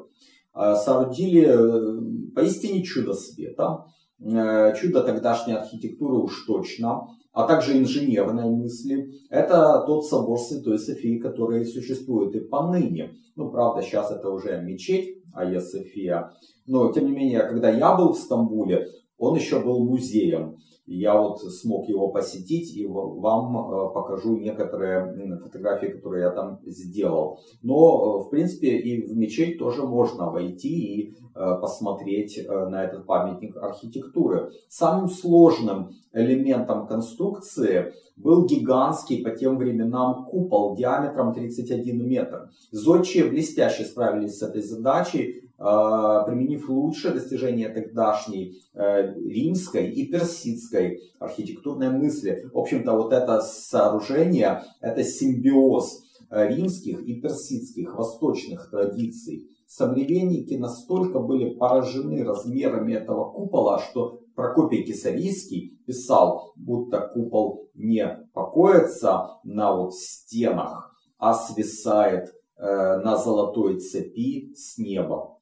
э, 0.54 0.76
соорудили 0.76 2.34
поистине 2.34 2.84
чудо 2.84 3.14
света. 3.14 3.86
Э, 4.24 4.76
чудо 4.80 5.02
тогдашней 5.02 5.54
архитектуры 5.54 6.18
уж 6.18 6.46
точно, 6.46 7.08
а 7.34 7.48
также 7.48 7.78
инженерной 7.78 8.50
мысли. 8.52 9.10
Это 9.32 9.84
тот 9.88 10.06
собор 10.06 10.38
Святой 10.38 10.78
Софии, 10.78 11.18
который 11.18 11.66
существует 11.66 12.36
и 12.36 12.40
поныне. 12.40 13.16
Ну, 13.36 13.50
правда, 13.50 13.82
сейчас 13.82 14.12
это 14.12 14.30
уже 14.30 14.62
мечеть 14.62 15.18
Айя 15.34 15.60
София. 15.60 16.34
Но, 16.68 16.92
тем 16.92 17.06
не 17.06 17.14
менее, 17.14 17.40
когда 17.40 17.72
я 17.72 17.96
был 17.96 18.14
в 18.14 18.20
Стамбуле, 18.20 18.88
он 19.22 19.36
еще 19.36 19.60
был 19.60 19.86
музеем. 19.86 20.58
Я 20.88 21.16
вот 21.22 21.40
смог 21.40 21.88
его 21.88 22.10
посетить 22.10 22.76
и 22.76 22.88
вам 22.88 23.56
э, 23.56 23.94
покажу 23.94 24.38
некоторые 24.38 25.38
фотографии, 25.38 25.88
которые 25.88 26.24
я 26.24 26.32
там 26.32 26.60
сделал. 26.66 27.40
Но, 27.62 27.76
э, 27.76 28.26
в 28.26 28.30
принципе, 28.32 28.78
и 28.78 29.08
в 29.08 29.16
мечеть 29.16 29.60
тоже 29.60 29.84
можно 29.84 30.32
войти 30.32 30.70
и 30.70 31.14
э, 31.14 31.56
посмотреть 31.62 32.46
на 32.48 32.84
этот 32.84 33.06
памятник 33.06 33.56
архитектуры. 33.58 34.52
Самым 34.70 35.08
сложным 35.08 35.92
элементом 36.14 36.88
конструкции 36.88 37.94
был 38.18 38.46
гигантский 38.46 39.24
по 39.24 39.30
тем 39.30 39.58
временам 39.58 40.26
купол 40.26 40.76
диаметром 40.76 41.34
31 41.34 42.08
метр. 42.08 42.50
Зодчие 42.72 43.26
блестяще 43.26 43.84
справились 43.86 44.40
с 44.40 44.42
этой 44.42 44.64
задачей, 44.64 45.41
применив 45.62 46.70
лучшее 46.70 47.14
достижение 47.14 47.70
тогдашней 47.70 48.62
э, 48.74 49.14
римской 49.14 49.92
и 49.92 50.12
персидской 50.12 51.02
архитектурной 51.20 51.90
мысли. 51.90 52.50
В 52.52 52.58
общем-то, 52.58 52.94
вот 52.94 53.14
это 53.14 53.42
сооружение, 53.42 54.64
это 54.82 55.04
симбиоз 55.04 56.02
э, 56.30 56.48
римских 56.48 57.02
и 57.02 57.22
персидских 57.22 57.96
восточных 57.96 58.72
традиций. 58.72 59.50
Современники 59.68 60.56
настолько 60.56 61.20
были 61.20 61.54
поражены 61.54 62.24
размерами 62.24 62.94
этого 62.94 63.32
купола, 63.32 63.80
что 63.80 64.22
Прокопий 64.36 64.84
Кисарийский 64.84 65.78
писал, 65.86 66.54
будто 66.56 67.02
купол 67.14 67.70
не 67.76 68.08
покоится 68.34 69.40
на 69.44 69.76
вот 69.76 69.94
стенах, 69.94 70.96
а 71.18 71.34
свисает 71.34 72.34
э, 72.58 72.98
на 72.98 73.18
золотой 73.18 73.80
цепи 73.80 74.54
с 74.56 74.78
неба. 74.78 75.38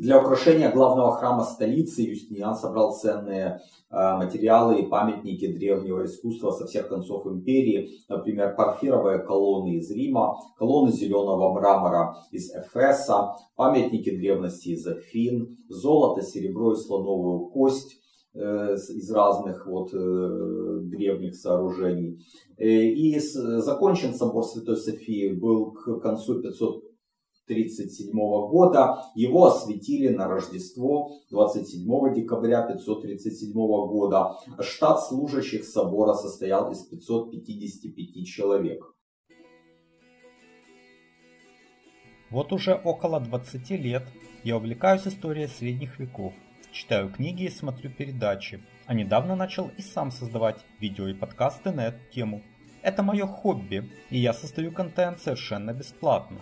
Для 0.00 0.18
украшения 0.18 0.72
главного 0.72 1.16
храма 1.16 1.44
столицы 1.44 2.00
Юстиниан 2.00 2.54
собрал 2.54 2.94
ценные 2.94 3.60
э, 3.90 4.16
материалы 4.16 4.80
и 4.80 4.86
памятники 4.86 5.52
древнего 5.52 6.06
искусства 6.06 6.52
со 6.52 6.66
всех 6.66 6.88
концов 6.88 7.26
империи. 7.26 7.90
Например, 8.08 8.54
парфировые 8.56 9.18
колонны 9.18 9.76
из 9.76 9.90
Рима, 9.90 10.36
колонны 10.56 10.90
зеленого 10.90 11.52
мрамора 11.52 12.16
из 12.30 12.50
Эфеса, 12.50 13.32
памятники 13.56 14.10
древности 14.16 14.70
из 14.70 14.86
Афин, 14.86 15.58
золото, 15.68 16.22
серебро 16.22 16.72
и 16.72 16.76
слоновую 16.76 17.50
кость 17.50 18.00
э, 18.32 18.74
из 18.74 19.10
разных 19.10 19.66
вот, 19.66 19.92
э, 19.92 20.78
древних 20.84 21.34
сооружений. 21.34 22.24
И 22.56 23.18
закончен 23.18 24.14
собор 24.14 24.44
Святой 24.44 24.76
Софии 24.76 25.34
был 25.34 25.72
к 25.72 26.00
концу 26.00 26.40
500 26.40 26.89
537 27.50 28.12
года. 28.12 29.04
Его 29.14 29.46
осветили 29.46 30.08
на 30.08 30.28
Рождество 30.28 31.10
27 31.30 32.14
декабря 32.14 32.62
537 32.62 33.52
года. 33.52 34.36
Штат 34.60 35.04
служащих 35.04 35.64
собора 35.64 36.14
состоял 36.14 36.70
из 36.70 36.82
555 36.82 38.26
человек. 38.26 38.84
Вот 42.30 42.52
уже 42.52 42.74
около 42.74 43.18
20 43.18 43.70
лет 43.70 44.04
я 44.44 44.56
увлекаюсь 44.56 45.06
историей 45.06 45.48
средних 45.48 45.98
веков, 45.98 46.32
читаю 46.70 47.10
книги 47.10 47.42
и 47.42 47.50
смотрю 47.50 47.90
передачи, 47.90 48.62
а 48.86 48.94
недавно 48.94 49.34
начал 49.34 49.68
и 49.76 49.82
сам 49.82 50.12
создавать 50.12 50.64
видео 50.78 51.08
и 51.08 51.14
подкасты 51.14 51.72
на 51.72 51.88
эту 51.88 51.98
тему. 52.14 52.42
Это 52.82 53.02
мое 53.02 53.26
хобби, 53.26 53.90
и 54.10 54.18
я 54.18 54.32
создаю 54.32 54.70
контент 54.70 55.20
совершенно 55.20 55.72
бесплатно. 55.72 56.38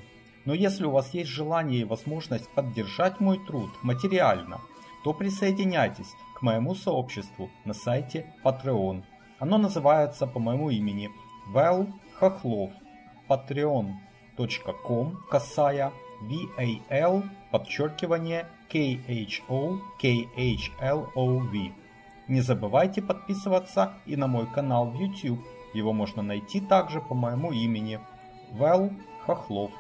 Но 0.49 0.55
если 0.55 0.87
у 0.87 0.93
вас 0.93 1.13
есть 1.13 1.29
желание 1.29 1.83
и 1.83 1.85
возможность 1.85 2.49
поддержать 2.49 3.21
мой 3.21 3.39
труд 3.39 3.69
материально, 3.83 4.63
то 5.05 5.13
присоединяйтесь 5.13 6.15
к 6.35 6.41
моему 6.41 6.75
сообществу 6.75 7.51
на 7.67 7.75
сайте 7.75 8.25
Patreon. 8.43 9.03
Оно 9.39 9.59
называется 9.59 10.27
по 10.27 10.39
моему 10.39 10.71
имени 10.71 11.11
Вэл 11.49 11.89
Хохлов. 12.15 12.71
Patreon 13.29 13.93
patreon.com 14.39 15.19
косая 15.29 15.93
VAL 16.23 17.25
подчеркивание 17.51 18.47
KHO 18.71 19.81
KHLOV. 20.03 21.73
Не 22.27 22.41
забывайте 22.41 23.03
подписываться 23.03 23.99
и 24.07 24.17
на 24.17 24.29
мой 24.29 24.47
канал 24.47 24.87
в 24.87 24.99
YouTube. 24.99 25.45
Его 25.75 25.93
можно 25.93 26.23
найти 26.23 26.63
также 26.63 27.03
по 27.03 27.13
моему 27.15 27.53
имени 27.53 28.01
Вэл 28.53 28.93
Хохлов. 29.27 29.73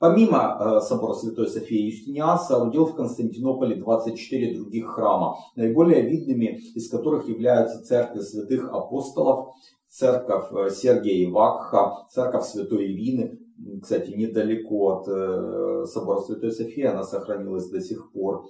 Помимо 0.00 0.56
э, 0.58 0.80
собора 0.80 1.12
Святой 1.12 1.46
Софии 1.46 1.90
Юстиниан 1.90 2.38
соорудил 2.38 2.86
в 2.86 2.94
Константинополе 2.94 3.76
24 3.76 4.56
других 4.56 4.86
храма, 4.86 5.36
наиболее 5.56 6.00
видными 6.00 6.58
из 6.74 6.88
которых 6.88 7.28
являются 7.28 7.84
церкви 7.84 8.20
святых 8.20 8.72
апостолов, 8.72 9.50
церковь 9.88 10.50
э, 10.52 10.70
Сергия 10.70 11.30
Вакха, 11.30 12.06
церковь 12.08 12.46
Святой 12.46 12.86
Ирины, 12.86 13.38
кстати, 13.82 14.12
недалеко 14.12 14.88
от 14.88 15.06
э, 15.06 15.84
собора 15.84 16.20
Святой 16.20 16.52
Софии, 16.52 16.84
она 16.84 17.02
сохранилась 17.02 17.68
до 17.68 17.82
сих 17.82 18.10
пор. 18.10 18.46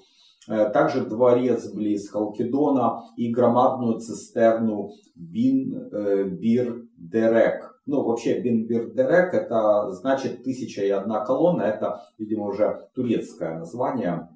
Также 0.47 1.05
дворец 1.05 1.71
близ 1.71 2.09
Халкидона 2.11 3.03
и 3.17 3.31
громадную 3.31 3.99
цистерну 3.99 4.93
Бинбирдирек. 5.15 7.70
Ну, 7.91 8.05
вообще, 8.05 8.39
Бинбирдирек 8.41 9.35
это 9.35 9.91
значит 9.91 10.45
тысяча 10.45 10.83
и 10.83 10.91
одна 10.91 11.25
колонна. 11.25 11.63
Это, 11.63 12.05
видимо, 12.19 12.47
уже 12.47 12.89
турецкое 12.95 13.59
название 13.59 14.29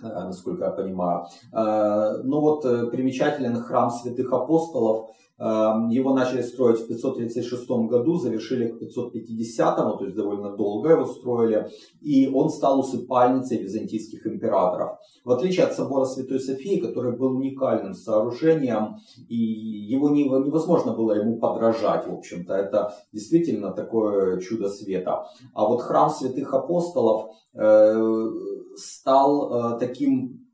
насколько 0.00 0.64
я 0.64 0.70
понимаю. 0.70 1.26
Ну 1.52 2.40
вот 2.40 2.62
примечателен 2.90 3.62
храм 3.62 3.90
святых 3.90 4.32
апостолов, 4.32 5.10
его 5.40 6.12
начали 6.12 6.42
строить 6.42 6.80
в 6.80 6.86
536 6.86 7.70
году, 7.88 8.18
завершили 8.18 8.68
к 8.68 8.78
550, 8.78 9.76
то 9.76 10.04
есть 10.04 10.14
довольно 10.14 10.54
долго 10.54 10.90
его 10.90 11.06
строили, 11.06 11.70
и 12.02 12.28
он 12.28 12.50
стал 12.50 12.80
усыпальницей 12.80 13.62
византийских 13.62 14.26
императоров. 14.26 14.98
В 15.24 15.30
отличие 15.30 15.64
от 15.64 15.72
собора 15.72 16.04
Святой 16.04 16.40
Софии, 16.40 16.80
который 16.80 17.16
был 17.16 17.36
уникальным 17.36 17.94
сооружением, 17.94 18.96
и 19.28 19.36
его 19.36 20.10
невозможно 20.10 20.92
было 20.92 21.12
ему 21.12 21.38
подражать, 21.38 22.06
в 22.06 22.12
общем-то, 22.12 22.54
это 22.54 22.94
действительно 23.12 23.70
такое 23.70 24.40
чудо 24.40 24.68
света. 24.68 25.26
А 25.54 25.66
вот 25.66 25.80
храм 25.80 26.10
святых 26.10 26.52
апостолов 26.52 27.30
э, 27.54 28.30
стал 28.76 29.74
э, 29.74 29.78
таким 29.78 30.49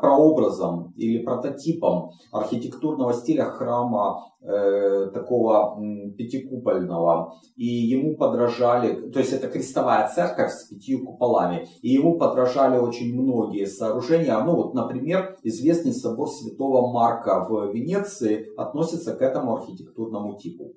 прообразом 0.00 0.94
или 0.96 1.22
прототипом 1.22 2.12
архитектурного 2.32 3.12
стиля 3.12 3.44
храма 3.44 4.30
э, 4.42 5.10
такого 5.12 5.78
пятикупольного. 6.16 7.34
И 7.56 7.66
ему 7.66 8.16
подражали, 8.16 9.10
то 9.10 9.18
есть 9.18 9.32
это 9.32 9.48
крестовая 9.48 10.08
церковь 10.08 10.52
с 10.52 10.68
пятью 10.68 11.04
куполами, 11.04 11.68
и 11.82 11.90
ему 11.90 12.18
подражали 12.18 12.78
очень 12.78 13.14
многие 13.14 13.66
сооружения. 13.66 14.38
Ну 14.42 14.56
вот, 14.56 14.74
например, 14.74 15.36
известный 15.42 15.92
собор 15.92 16.28
Святого 16.28 16.90
Марка 16.92 17.46
в 17.48 17.72
Венеции 17.72 18.48
относится 18.56 19.14
к 19.14 19.22
этому 19.22 19.56
архитектурному 19.56 20.36
типу. 20.38 20.72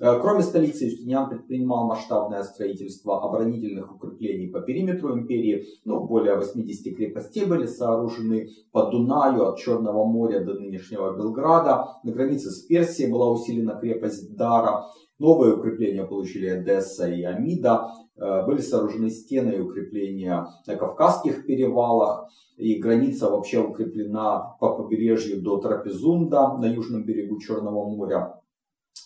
Э, 0.00 0.18
кроме 0.18 0.42
столицы, 0.42 0.86
Юстиниан 0.86 1.28
предпринимал 1.28 1.86
масштабное 1.86 2.42
строительство 2.42 3.22
оборонительных 3.22 3.94
укреплений 3.94 4.48
по 4.48 4.62
периметру 4.62 5.14
империи. 5.14 5.66
Ну, 5.84 6.06
более 6.06 6.36
80 6.36 6.96
крепостей 6.96 7.44
были 7.44 7.66
сооружены 7.66 8.48
по 8.72 8.90
Дунаю 8.90 9.46
от 9.46 9.58
Черного 9.58 10.06
моря 10.06 10.42
до 10.42 10.54
нынешнего 10.54 11.14
Белграда. 11.14 11.98
На 12.02 12.12
границе 12.12 12.50
с 12.50 12.62
Персией 12.62 13.12
была 13.12 13.30
усилена 13.30 13.78
крепость 13.78 14.34
Дара. 14.36 14.86
Новые 15.18 15.54
укрепления 15.54 16.04
получили 16.04 16.48
Эдесса 16.48 17.06
и 17.06 17.22
Амида. 17.22 17.90
Э, 18.16 18.46
были 18.46 18.62
сооружены 18.62 19.10
стены 19.10 19.50
и 19.50 19.60
укрепления 19.60 20.46
на 20.66 20.76
Кавказских 20.76 21.44
перевалах. 21.44 22.26
И 22.56 22.78
граница 22.78 23.28
вообще 23.28 23.58
укреплена 23.58 24.56
по 24.60 24.76
побережью 24.76 25.42
до 25.42 25.58
Трапезунда 25.58 26.56
на 26.56 26.72
южном 26.72 27.04
берегу 27.04 27.38
Черного 27.38 27.86
моря. 27.86 28.40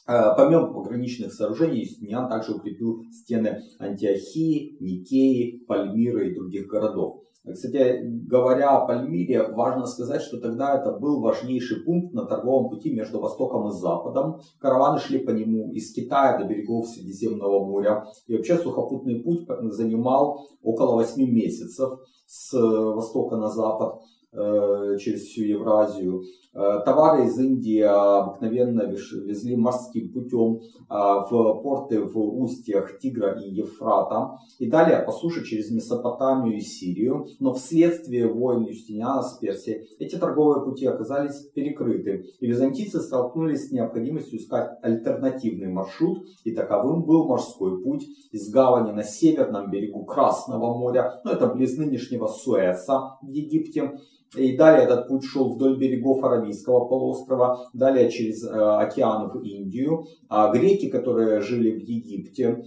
Э, 0.06 0.34
помимо 0.36 0.72
пограничных 0.72 1.32
сооружений, 1.32 1.80
Юстиниан 1.80 2.28
также 2.28 2.52
укрепил 2.52 3.04
стены 3.10 3.62
Антиохии, 3.78 4.76
Никеи, 4.80 5.64
Пальмиры 5.66 6.30
и 6.30 6.34
других 6.34 6.66
городов. 6.66 7.24
Кстати, 7.52 8.00
говоря 8.26 8.70
о 8.70 8.86
Пальмире, 8.86 9.48
важно 9.52 9.84
сказать, 9.86 10.22
что 10.22 10.40
тогда 10.40 10.78
это 10.78 10.92
был 10.92 11.20
важнейший 11.20 11.84
пункт 11.84 12.14
на 12.14 12.24
торговом 12.24 12.70
пути 12.70 12.90
между 12.94 13.20
Востоком 13.20 13.68
и 13.68 13.72
Западом. 13.72 14.40
Караваны 14.58 14.98
шли 14.98 15.18
по 15.18 15.30
нему 15.30 15.70
из 15.72 15.92
Китая 15.92 16.38
до 16.38 16.46
берегов 16.46 16.88
Средиземного 16.88 17.66
моря. 17.66 18.06
И 18.26 18.34
вообще 18.34 18.56
сухопутный 18.56 19.22
путь 19.22 19.46
занимал 19.72 20.48
около 20.62 20.94
8 20.94 21.22
месяцев 21.30 21.90
с 22.26 22.58
востока 22.58 23.36
на 23.36 23.48
запад. 23.48 24.00
Э, 24.36 24.96
через 24.98 25.22
всю 25.26 25.44
Евразию. 25.44 26.24
Э, 26.54 26.80
товары 26.84 27.26
из 27.26 27.38
Индии 27.38 27.80
обыкновенно 27.80 28.82
везли 28.82 29.54
морским 29.54 30.12
путем 30.12 30.60
а, 30.88 31.20
в 31.20 31.62
порты 31.62 32.00
в 32.00 32.18
устьях 32.18 32.98
Тигра 32.98 33.40
и 33.40 33.50
Ефрата. 33.50 34.32
И 34.58 34.68
далее 34.68 35.04
по 35.06 35.12
суше 35.12 35.44
через 35.44 35.70
Месопотамию 35.70 36.56
и 36.56 36.60
Сирию. 36.60 37.26
Но 37.38 37.52
вследствие 37.54 38.26
войн 38.26 38.64
Юстиниана 38.64 39.22
с 39.22 39.38
Персией 39.38 39.86
эти 40.00 40.16
торговые 40.16 40.64
пути 40.64 40.86
оказались 40.86 41.46
перекрыты. 41.54 42.26
И 42.40 42.46
византийцы 42.46 43.00
столкнулись 43.00 43.68
с 43.68 43.72
необходимостью 43.72 44.40
искать 44.40 44.78
альтернативный 44.82 45.68
маршрут. 45.68 46.26
И 46.42 46.52
таковым 46.52 47.04
был 47.04 47.28
морской 47.28 47.80
путь 47.84 48.04
из 48.32 48.50
гавани 48.50 48.90
на 48.90 49.04
северном 49.04 49.70
берегу 49.70 50.04
Красного 50.04 50.76
моря. 50.76 51.20
Ну, 51.24 51.30
это 51.30 51.46
близ 51.46 51.76
нынешнего 51.76 52.26
Суэца 52.26 53.16
в 53.22 53.28
Египте 53.28 53.92
и 54.36 54.56
далее 54.56 54.84
этот 54.84 55.08
путь 55.08 55.24
шел 55.24 55.54
вдоль 55.54 55.78
берегов 55.78 56.22
Аравийского 56.24 56.86
полуострова, 56.86 57.68
далее 57.72 58.10
через 58.10 58.44
э, 58.44 58.50
океан 58.50 59.28
в 59.28 59.42
Индию. 59.42 60.06
А 60.28 60.52
греки, 60.52 60.88
которые 60.88 61.40
жили 61.40 61.70
в 61.70 61.78
Египте, 61.78 62.64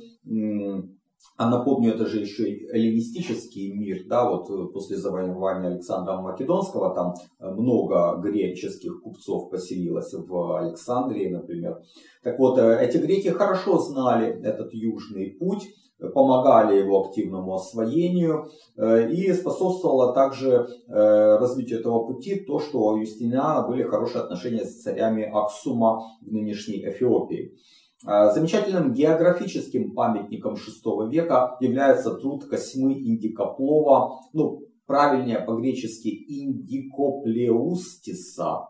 а 1.36 1.50
напомню, 1.50 1.94
это 1.94 2.08
же 2.08 2.20
еще 2.20 2.50
и 2.50 2.68
эллинистический 2.68 3.72
мир, 3.72 4.04
да, 4.08 4.30
вот 4.30 4.50
э, 4.50 4.74
после 4.74 4.98
завоевания 4.98 5.72
Александра 5.72 6.20
Македонского 6.20 6.96
там 6.96 7.14
э, 7.40 7.50
много 7.52 8.20
греческих 8.22 9.02
купцов 9.02 9.50
поселилось 9.50 10.14
в 10.14 10.58
Александрии, 10.58 11.30
например. 11.30 11.82
Так 12.24 12.40
вот, 12.40 12.58
эти 12.60 12.98
греки 12.98 13.28
хорошо 13.30 13.78
знали 13.78 14.42
этот 14.44 14.74
южный 14.74 15.30
путь, 15.40 15.68
помогали 16.14 16.78
его 16.78 17.06
активному 17.06 17.56
освоению 17.56 18.52
э, 18.76 19.12
и 19.12 19.34
способствовало 19.34 20.14
также 20.14 20.68
э, 20.88 21.38
развитию 21.38 21.80
этого 21.80 22.06
пути 22.06 22.36
то, 22.36 22.60
что 22.60 22.80
у 22.80 22.98
Юстиниана 22.98 23.68
были 23.68 23.82
хорошие 23.84 24.22
отношения 24.22 24.66
с 24.66 24.82
царями 24.82 25.24
Аксума 25.24 26.04
в 26.22 26.32
нынешней 26.32 26.88
Эфиопии. 26.88 27.56
Э, 28.06 28.32
замечательным 28.32 28.94
географическим 28.94 29.96
памятником 29.96 30.54
VI 30.54 31.10
века 31.10 31.58
является 31.60 32.14
труд 32.16 32.46
Косьмы 32.46 32.94
Индикоплова, 32.94 34.20
ну, 34.34 34.62
правильнее 34.86 35.40
по-гречески 35.40 36.10
Индикоплеустиса, 36.10 38.68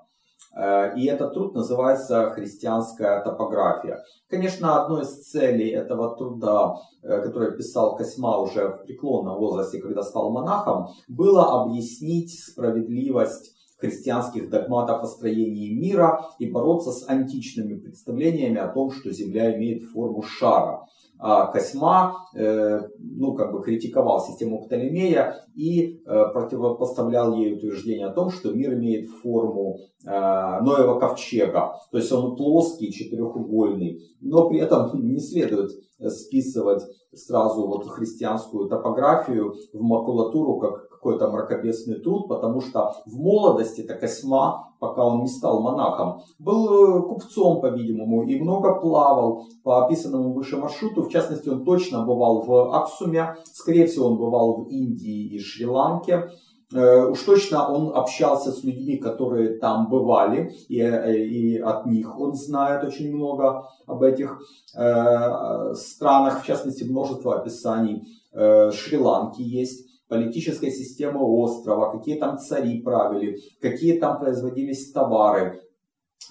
и 0.95 1.05
этот 1.05 1.33
труд 1.33 1.53
называется 1.53 2.29
«Христианская 2.31 3.21
топография». 3.23 4.03
Конечно, 4.29 4.83
одной 4.83 5.03
из 5.03 5.23
целей 5.29 5.69
этого 5.69 6.15
труда, 6.17 6.75
э, 7.01 7.21
который 7.21 7.55
писал 7.55 7.95
Косьма 7.95 8.39
уже 8.39 8.69
в 8.69 8.83
преклонном 8.83 9.37
возрасте, 9.37 9.79
когда 9.79 10.03
стал 10.03 10.31
монахом, 10.31 10.87
было 11.07 11.61
объяснить 11.61 12.37
справедливость 12.37 13.56
христианских 13.77 14.49
догматов 14.49 15.03
о 15.03 15.07
строении 15.07 15.73
мира 15.73 16.25
и 16.39 16.49
бороться 16.49 16.91
с 16.91 17.07
античными 17.07 17.75
представлениями 17.75 18.57
о 18.57 18.67
том, 18.67 18.91
что 18.91 19.11
Земля 19.11 19.55
имеет 19.55 19.83
форму 19.83 20.21
шара. 20.21 20.85
А 21.19 21.47
Косьма 21.47 22.27
э, 22.35 22.79
ну, 22.99 23.33
как 23.33 23.51
бы 23.51 23.63
критиковал 23.63 24.21
систему 24.21 24.63
Птолемея 24.63 25.47
и 25.55 25.99
э, 26.05 26.25
противопоставлял 26.31 27.35
ей 27.35 27.55
утверждение 27.55 28.05
о 28.05 28.13
том, 28.13 28.29
что 28.29 28.53
мир 28.53 28.75
имеет 28.75 29.09
форму 29.09 29.77
э, 30.05 30.09
Ноева 30.09 30.99
ковчега. 30.99 31.73
То 31.91 31.97
есть 31.97 32.11
он 32.11 32.35
плоский, 32.35 32.91
четырехугольный. 32.91 33.99
Но 34.21 34.47
при 34.47 34.59
этом 34.59 34.91
не 35.07 35.19
следует 35.19 35.71
списывать 35.99 36.83
сразу 37.15 37.65
вот 37.65 37.87
христианскую 37.87 38.69
топографию 38.69 39.55
в 39.73 39.81
макулатуру 39.81 40.59
как 40.59 40.86
какой-то 40.97 41.29
мракобесный 41.29 41.95
труд, 41.95 42.27
потому 42.27 42.61
что 42.61 42.95
в 43.05 43.15
молодости 43.15 43.81
это 43.81 43.93
Косьма, 43.93 44.73
пока 44.79 45.05
он 45.05 45.21
не 45.21 45.27
стал 45.27 45.61
монахом, 45.61 46.21
был 46.39 47.03
купцом, 47.03 47.61
по-видимому, 47.61 48.23
и 48.23 48.39
много 48.39 48.79
плавал 48.79 49.45
по 49.63 49.85
описанному 49.85 50.33
выше 50.33 50.57
маршруту. 50.57 51.03
В 51.03 51.09
частности, 51.09 51.49
он 51.49 51.63
точно 51.63 52.03
бывал 52.03 52.41
в 52.41 52.75
Аксуме, 52.75 53.35
скорее 53.53 53.87
всего, 53.87 54.07
он 54.07 54.17
бывал 54.17 54.55
в 54.55 54.67
Индии 54.69 55.35
и 55.35 55.39
Шри-Ланке. 55.39 56.29
Э, 56.73 57.05
уж 57.05 57.21
точно 57.21 57.69
он 57.69 57.95
общался 57.95 58.51
с 58.51 58.63
людьми, 58.63 58.97
которые 58.97 59.57
там 59.57 59.87
бывали, 59.89 60.51
и, 60.67 60.81
э, 60.81 61.15
и 61.15 61.57
от 61.59 61.85
них 61.85 62.19
он 62.19 62.33
знает 62.33 62.83
очень 62.83 63.15
много 63.15 63.69
об 63.85 64.03
этих 64.03 64.37
э, 64.75 65.73
странах, 65.75 66.43
в 66.43 66.45
частности, 66.45 66.83
множество 66.83 67.39
описаний 67.39 68.03
э, 68.33 68.71
Шри-Ланки 68.71 69.41
есть 69.41 69.86
политическая 70.07 70.71
система 70.71 71.19
острова, 71.19 71.91
какие 71.97 72.17
там 72.19 72.37
цари 72.37 72.81
правили, 72.81 73.37
какие 73.61 73.99
там 73.99 74.19
производились 74.19 74.91
товары. 74.91 75.61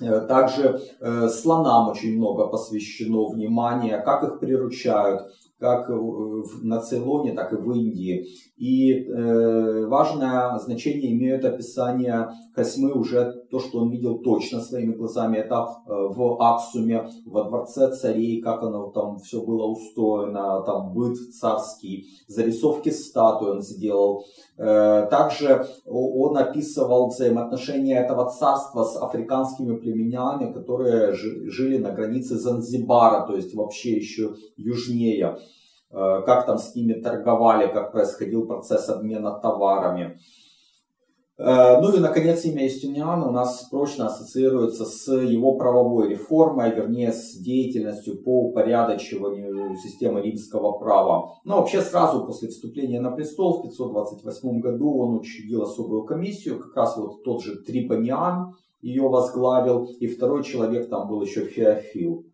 Э, 0.00 0.20
также 0.20 0.80
э, 1.00 1.28
слонам 1.28 1.88
очень 1.88 2.16
много 2.16 2.48
посвящено 2.48 3.28
внимания, 3.28 3.98
как 3.98 4.24
их 4.24 4.40
приручают, 4.40 5.22
как 5.58 5.88
на 5.88 6.80
Цейлоне, 6.80 7.32
так 7.32 7.52
и 7.52 7.56
в 7.56 7.70
Индии. 7.72 8.26
И 8.58 8.92
э, 8.92 9.86
важное 9.86 10.58
значение 10.58 11.12
имеют 11.12 11.44
описания 11.46 12.30
Косьмы 12.54 12.92
уже 12.92 13.45
то, 13.50 13.58
что 13.58 13.78
он 13.78 13.90
видел 13.90 14.18
точно 14.18 14.60
своими 14.60 14.94
глазами. 14.94 15.38
Это 15.38 15.54
э, 15.54 15.90
в 15.90 16.42
Аксуме, 16.42 17.08
во 17.24 17.44
дворце 17.44 17.90
царей, 17.92 18.40
как 18.40 18.62
оно 18.62 18.90
там 18.90 19.18
все 19.18 19.40
было 19.42 19.66
устроено, 19.66 20.62
там 20.62 20.92
быт 20.92 21.16
царский, 21.32 22.06
зарисовки 22.28 22.90
статуи 22.90 23.50
он 23.50 23.62
сделал. 23.62 24.24
Э, 24.58 25.06
также 25.10 25.66
он 25.86 26.36
описывал 26.36 27.08
взаимоотношения 27.08 27.98
этого 27.98 28.30
царства 28.30 28.84
с 28.84 28.96
африканскими 28.96 29.76
племенями, 29.76 30.52
которые 30.52 31.14
жили 31.14 31.78
на 31.78 31.90
границе 31.90 32.36
Занзибара, 32.36 33.26
то 33.26 33.36
есть 33.36 33.54
вообще 33.54 33.96
еще 33.96 34.34
южнее. 34.56 35.38
Э, 35.90 36.22
как 36.26 36.46
там 36.46 36.58
с 36.58 36.74
ними 36.74 36.94
торговали, 36.94 37.72
как 37.72 37.92
происходил 37.92 38.46
процесс 38.46 38.88
обмена 38.88 39.32
товарами. 39.32 40.18
Э, 41.38 41.80
ну 41.82 41.94
и, 41.94 42.00
наконец, 42.00 42.44
имя 42.44 42.64
Юстиниана 42.64 43.28
у 43.28 43.30
нас 43.30 43.68
прочно 43.70 44.06
ассоциируется 44.06 44.86
с 44.86 45.12
его 45.12 45.56
правовой 45.56 46.08
реформой, 46.08 46.74
вернее, 46.74 47.12
с 47.12 47.36
деятельностью 47.36 48.22
по 48.22 48.48
упорядочиванию 48.48 49.76
системы 49.76 50.22
римского 50.22 50.78
права. 50.78 51.34
Но 51.44 51.58
вообще 51.58 51.82
сразу 51.82 52.24
после 52.24 52.48
вступления 52.48 53.00
на 53.00 53.10
престол 53.10 53.58
в 53.58 53.62
528 53.62 54.60
году 54.60 54.98
он 54.98 55.16
учредил 55.16 55.62
особую 55.62 56.04
комиссию, 56.04 56.58
как 56.58 56.74
раз 56.74 56.96
вот 56.96 57.22
тот 57.22 57.42
же 57.42 57.56
Трибониан 57.56 58.54
ее 58.80 59.02
возглавил, 59.02 59.84
и 60.00 60.06
второй 60.06 60.42
человек 60.42 60.88
там 60.88 61.08
был 61.08 61.20
еще 61.22 61.44
Феофил. 61.44 62.24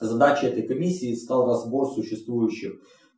Задачей 0.00 0.46
этой 0.46 0.62
комиссии 0.62 1.14
стал 1.14 1.46
разбор 1.46 1.86
существующих 1.86 2.72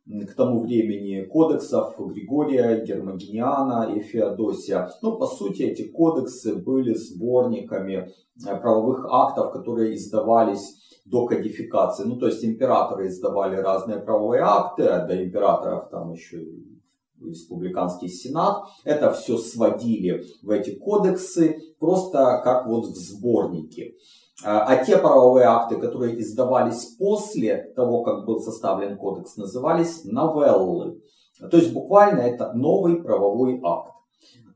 к 0.07 0.35
тому 0.35 0.61
времени 0.61 1.23
кодексов 1.23 1.95
Григория, 1.97 2.83
Гермогениана 2.85 3.91
и 3.95 4.01
Феодосия. 4.01 4.89
Ну, 5.01 5.17
по 5.17 5.25
сути, 5.25 5.63
эти 5.63 5.83
кодексы 5.87 6.55
были 6.55 6.93
сборниками 6.93 8.11
э, 8.47 8.57
правовых 8.57 9.07
актов, 9.09 9.51
которые 9.51 9.95
издавались 9.95 11.01
до 11.05 11.25
кодификации. 11.25 12.03
Ну, 12.03 12.17
то 12.17 12.27
есть 12.27 12.45
императоры 12.45 13.07
издавали 13.07 13.55
разные 13.55 13.99
правовые 13.99 14.43
акты, 14.43 14.83
а 14.83 15.05
до 15.05 15.23
императоров 15.23 15.89
там 15.89 16.11
еще 16.11 16.43
республиканский 17.19 18.09
сенат. 18.09 18.63
Это 18.83 19.11
все 19.11 19.37
сводили 19.37 20.23
в 20.43 20.51
эти 20.51 20.75
кодексы 20.75 21.59
просто 21.79 22.41
как 22.43 22.67
вот 22.67 22.85
в 22.85 22.95
сборники. 22.95 23.95
А, 24.43 24.65
а 24.65 24.83
те 24.83 24.97
правовые 24.97 25.45
акты, 25.45 25.77
которые 25.77 26.19
издавались 26.19 26.95
после 26.97 27.71
того, 27.75 28.03
как 28.03 28.25
был 28.25 28.39
составлен 28.39 28.97
кодекс, 28.97 29.37
назывались 29.37 30.03
новеллы. 30.03 31.01
То 31.39 31.57
есть 31.57 31.73
буквально 31.73 32.19
это 32.19 32.53
новый 32.53 33.01
правовой 33.01 33.59
акт. 33.63 33.91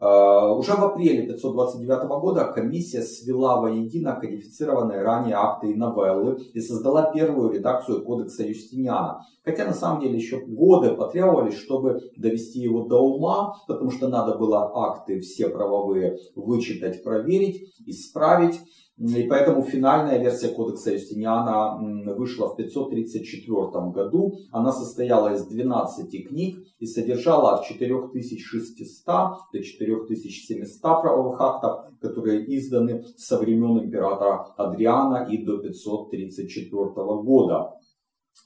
А, 0.01 0.53
уже 0.53 0.73
в 0.73 0.83
апреле 0.83 1.27
529 1.27 2.07
года 2.21 2.45
комиссия 2.45 3.01
свела 3.01 3.59
воедино 3.59 4.15
кодифицированные 4.15 5.01
ранее 5.01 5.35
акты 5.35 5.71
и 5.71 5.75
новеллы 5.75 6.41
и 6.53 6.61
создала 6.61 7.11
первую 7.11 7.51
редакцию 7.51 8.03
кодекса 8.03 8.43
Юстиниана. 8.43 9.25
Хотя 9.43 9.65
на 9.65 9.73
самом 9.73 10.01
деле 10.01 10.17
еще 10.17 10.39
годы 10.45 10.93
потребовались, 10.93 11.57
чтобы 11.57 12.01
довести 12.15 12.59
его 12.59 12.83
до 12.83 13.01
ума, 13.01 13.55
потому 13.67 13.91
что 13.91 14.07
надо 14.07 14.37
было 14.37 14.71
акты 14.73 15.19
все 15.19 15.49
правовые 15.49 16.17
вычитать, 16.35 17.03
проверить, 17.03 17.73
исправить. 17.85 18.59
И 18.99 19.23
поэтому 19.23 19.63
финальная 19.63 20.17
версия 20.17 20.49
кодекса 20.49 20.91
Юстиниана 20.91 21.79
вышла 22.15 22.49
в 22.49 22.57
534 22.57 23.91
году. 23.91 24.39
Она 24.51 24.73
состояла 24.73 25.33
из 25.33 25.45
12 25.45 26.27
книг 26.27 26.59
и 26.79 26.85
содержала 26.85 27.55
от 27.55 27.65
4600 27.65 29.05
до 29.53 29.63
4700 29.63 30.81
правовых 30.81 31.39
актов, 31.39 31.85
которые 32.01 32.43
изданы 32.57 33.05
со 33.17 33.38
времен 33.38 33.79
императора 33.85 34.47
Адриана 34.57 35.27
и 35.29 35.38
до 35.45 35.59
534 35.59 36.89
года. 37.23 37.75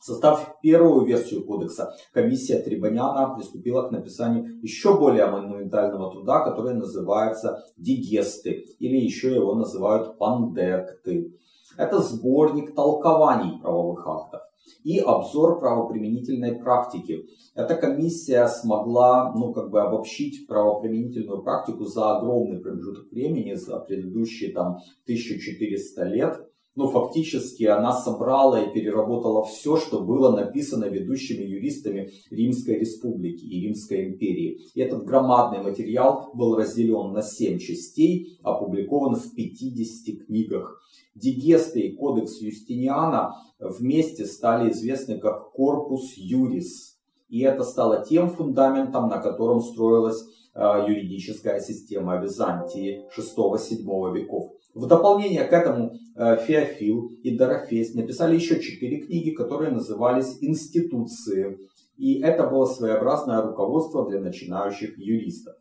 Составив 0.01 0.47
первую 0.61 1.05
версию 1.05 1.45
кодекса, 1.45 1.93
комиссия 2.11 2.59
Трибоняна 2.59 3.35
приступила 3.35 3.87
к 3.87 3.91
написанию 3.91 4.59
еще 4.61 4.97
более 4.97 5.27
монументального 5.27 6.11
труда, 6.11 6.43
который 6.43 6.73
называется 6.73 7.63
«Дигесты» 7.77 8.65
или 8.79 8.97
еще 8.97 9.33
его 9.33 9.55
называют 9.55 10.17
«Пандекты». 10.17 11.33
Это 11.77 11.99
сборник 11.99 12.75
толкований 12.75 13.59
правовых 13.61 14.05
актов 14.07 14.41
и 14.83 14.99
обзор 14.99 15.59
правоприменительной 15.59 16.55
практики. 16.55 17.25
Эта 17.55 17.75
комиссия 17.75 18.47
смогла 18.47 19.33
ну, 19.33 19.53
как 19.53 19.69
бы 19.69 19.81
обобщить 19.81 20.47
правоприменительную 20.47 21.41
практику 21.43 21.85
за 21.85 22.17
огромный 22.17 22.59
промежуток 22.59 23.11
времени, 23.11 23.53
за 23.53 23.79
предыдущие 23.79 24.51
там, 24.51 24.77
1400 25.05 26.03
лет 26.03 26.49
ну, 26.75 26.87
фактически 26.89 27.65
она 27.65 27.93
собрала 27.93 28.61
и 28.61 28.73
переработала 28.73 29.45
все, 29.45 29.77
что 29.77 30.01
было 30.01 30.35
написано 30.35 30.85
ведущими 30.85 31.43
юристами 31.43 32.11
Римской 32.31 32.79
Республики 32.79 33.45
и 33.45 33.61
Римской 33.61 34.09
империи. 34.09 34.61
И 34.73 34.81
этот 34.81 35.05
громадный 35.05 35.61
материал 35.61 36.31
был 36.33 36.55
разделен 36.55 37.13
на 37.13 37.21
7 37.21 37.59
частей, 37.59 38.39
опубликован 38.41 39.15
в 39.15 39.35
50 39.35 40.25
книгах. 40.25 40.81
Дигесты 41.13 41.81
и 41.81 41.95
Кодекс 41.95 42.41
Юстиниана 42.41 43.35
вместе 43.59 44.25
стали 44.25 44.71
известны 44.71 45.19
как 45.19 45.51
Корпус 45.51 46.13
Юрис. 46.15 46.97
И 47.29 47.41
это 47.41 47.63
стало 47.63 48.03
тем 48.03 48.29
фундаментом, 48.29 49.09
на 49.09 49.19
котором 49.19 49.61
строилась 49.61 50.23
юридическая 50.55 51.59
система 51.59 52.21
Византии 52.21 53.03
6-7 53.17 54.13
веков. 54.13 54.51
В 54.73 54.87
дополнение 54.87 55.43
к 55.43 55.53
этому 55.53 55.93
э, 56.15 56.37
Феофил 56.37 57.11
и 57.23 57.37
Дорофейс 57.37 57.93
написали 57.93 58.35
еще 58.35 58.59
четыре 58.59 59.01
книги, 59.01 59.29
которые 59.29 59.71
назывались 59.71 60.37
«Институции». 60.41 61.59
И 61.97 62.19
это 62.21 62.47
было 62.47 62.65
своеобразное 62.65 63.41
руководство 63.43 64.09
для 64.09 64.19
начинающих 64.19 64.97
юристов. 64.97 65.55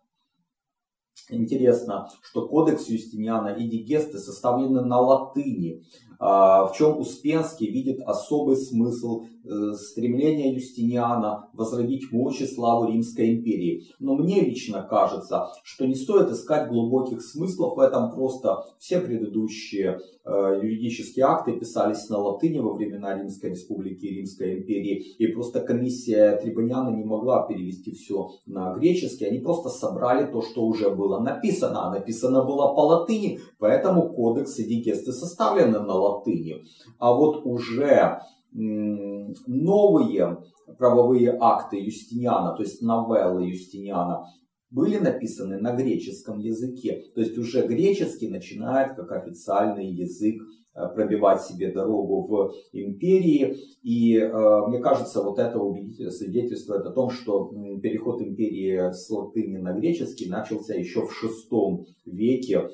Интересно, 1.31 2.09
что 2.23 2.49
кодекс 2.49 2.89
Юстиниана 2.89 3.49
и 3.49 3.69
Дигесты 3.69 4.19
составлены 4.19 4.83
на 4.83 5.01
латыни, 5.01 5.83
а, 6.25 6.67
в 6.67 6.77
чем 6.77 7.01
Успенский 7.01 7.69
видит 7.69 8.01
особый 8.07 8.57
смысл 8.57 9.25
э, 9.25 9.73
стремления 9.73 10.55
Юстиниана 10.55 11.49
возродить 11.53 12.13
мощь 12.13 12.41
и 12.43 12.47
славу 12.47 12.87
Римской 12.87 13.35
империи. 13.35 13.89
Но 13.99 14.15
мне 14.15 14.41
лично 14.41 14.87
кажется, 14.89 15.49
что 15.65 15.85
не 15.85 15.97
стоит 15.97 16.31
искать 16.31 16.69
глубоких 16.69 17.23
смыслов 17.23 17.77
в 17.77 17.81
этом, 17.81 18.13
просто 18.13 18.65
все 18.79 19.01
предыдущие 19.01 19.99
э, 20.25 20.61
юридические 20.63 21.25
акты 21.25 21.59
писались 21.59 22.09
на 22.09 22.19
латыни 22.19 22.61
во 22.61 22.73
времена 22.73 23.19
Римской 23.19 23.51
республики 23.51 24.05
и 24.05 24.19
Римской 24.19 24.59
империи, 24.59 25.17
и 25.19 25.27
просто 25.27 25.61
комиссия 25.61 26.37
Трибониана 26.37 26.95
не 26.97 27.03
могла 27.03 27.49
перевести 27.49 27.91
все 27.91 28.31
на 28.47 28.75
греческий, 28.75 29.25
они 29.25 29.41
просто 29.41 29.71
собрали 29.71 30.31
то, 30.31 30.41
что 30.41 30.65
уже 30.65 30.89
было 30.91 31.12
было 31.13 31.21
написано, 31.21 31.87
а 31.87 31.91
написано 31.91 32.45
было 32.45 32.75
по 32.75 32.81
латыни, 32.87 33.41
поэтому 33.59 34.13
кодекс 34.13 34.59
и 34.59 34.65
дигесты 34.65 35.13
составлены 35.13 35.81
на 35.81 35.95
латыни. 35.95 36.65
А 36.99 37.13
вот 37.13 37.45
уже 37.45 38.21
новые 39.47 40.39
правовые 40.79 41.37
акты 41.41 41.77
Юстиниана, 41.79 42.55
то 42.57 42.63
есть 42.63 42.83
новеллы 42.83 43.49
Юстиниана, 43.49 44.25
были 44.71 44.99
написаны 44.99 45.59
на 45.59 45.75
греческом 45.75 46.39
языке. 46.39 47.03
То 47.15 47.21
есть 47.21 47.37
уже 47.37 47.67
греческий 47.67 48.29
начинает 48.29 48.95
как 48.97 49.13
официальный 49.13 49.91
язык 49.93 50.41
пробивать 50.75 51.43
себе 51.43 51.71
дорогу 51.71 52.23
в 52.23 52.55
империи. 52.73 53.57
И 53.83 54.17
э, 54.17 54.67
мне 54.69 54.79
кажется, 54.79 55.23
вот 55.23 55.39
это 55.39 55.59
убедительно 55.59 56.11
свидетельствует 56.11 56.87
о 56.87 56.93
том, 56.93 57.11
что 57.11 57.53
переход 57.83 58.23
империи 58.23 58.93
с 58.93 59.11
латыни 59.11 59.59
на 59.59 59.73
греческий 59.73 60.29
начался 60.29 60.75
еще 60.75 61.07
в 61.07 61.53
VI 61.53 61.85
веке, 62.07 62.71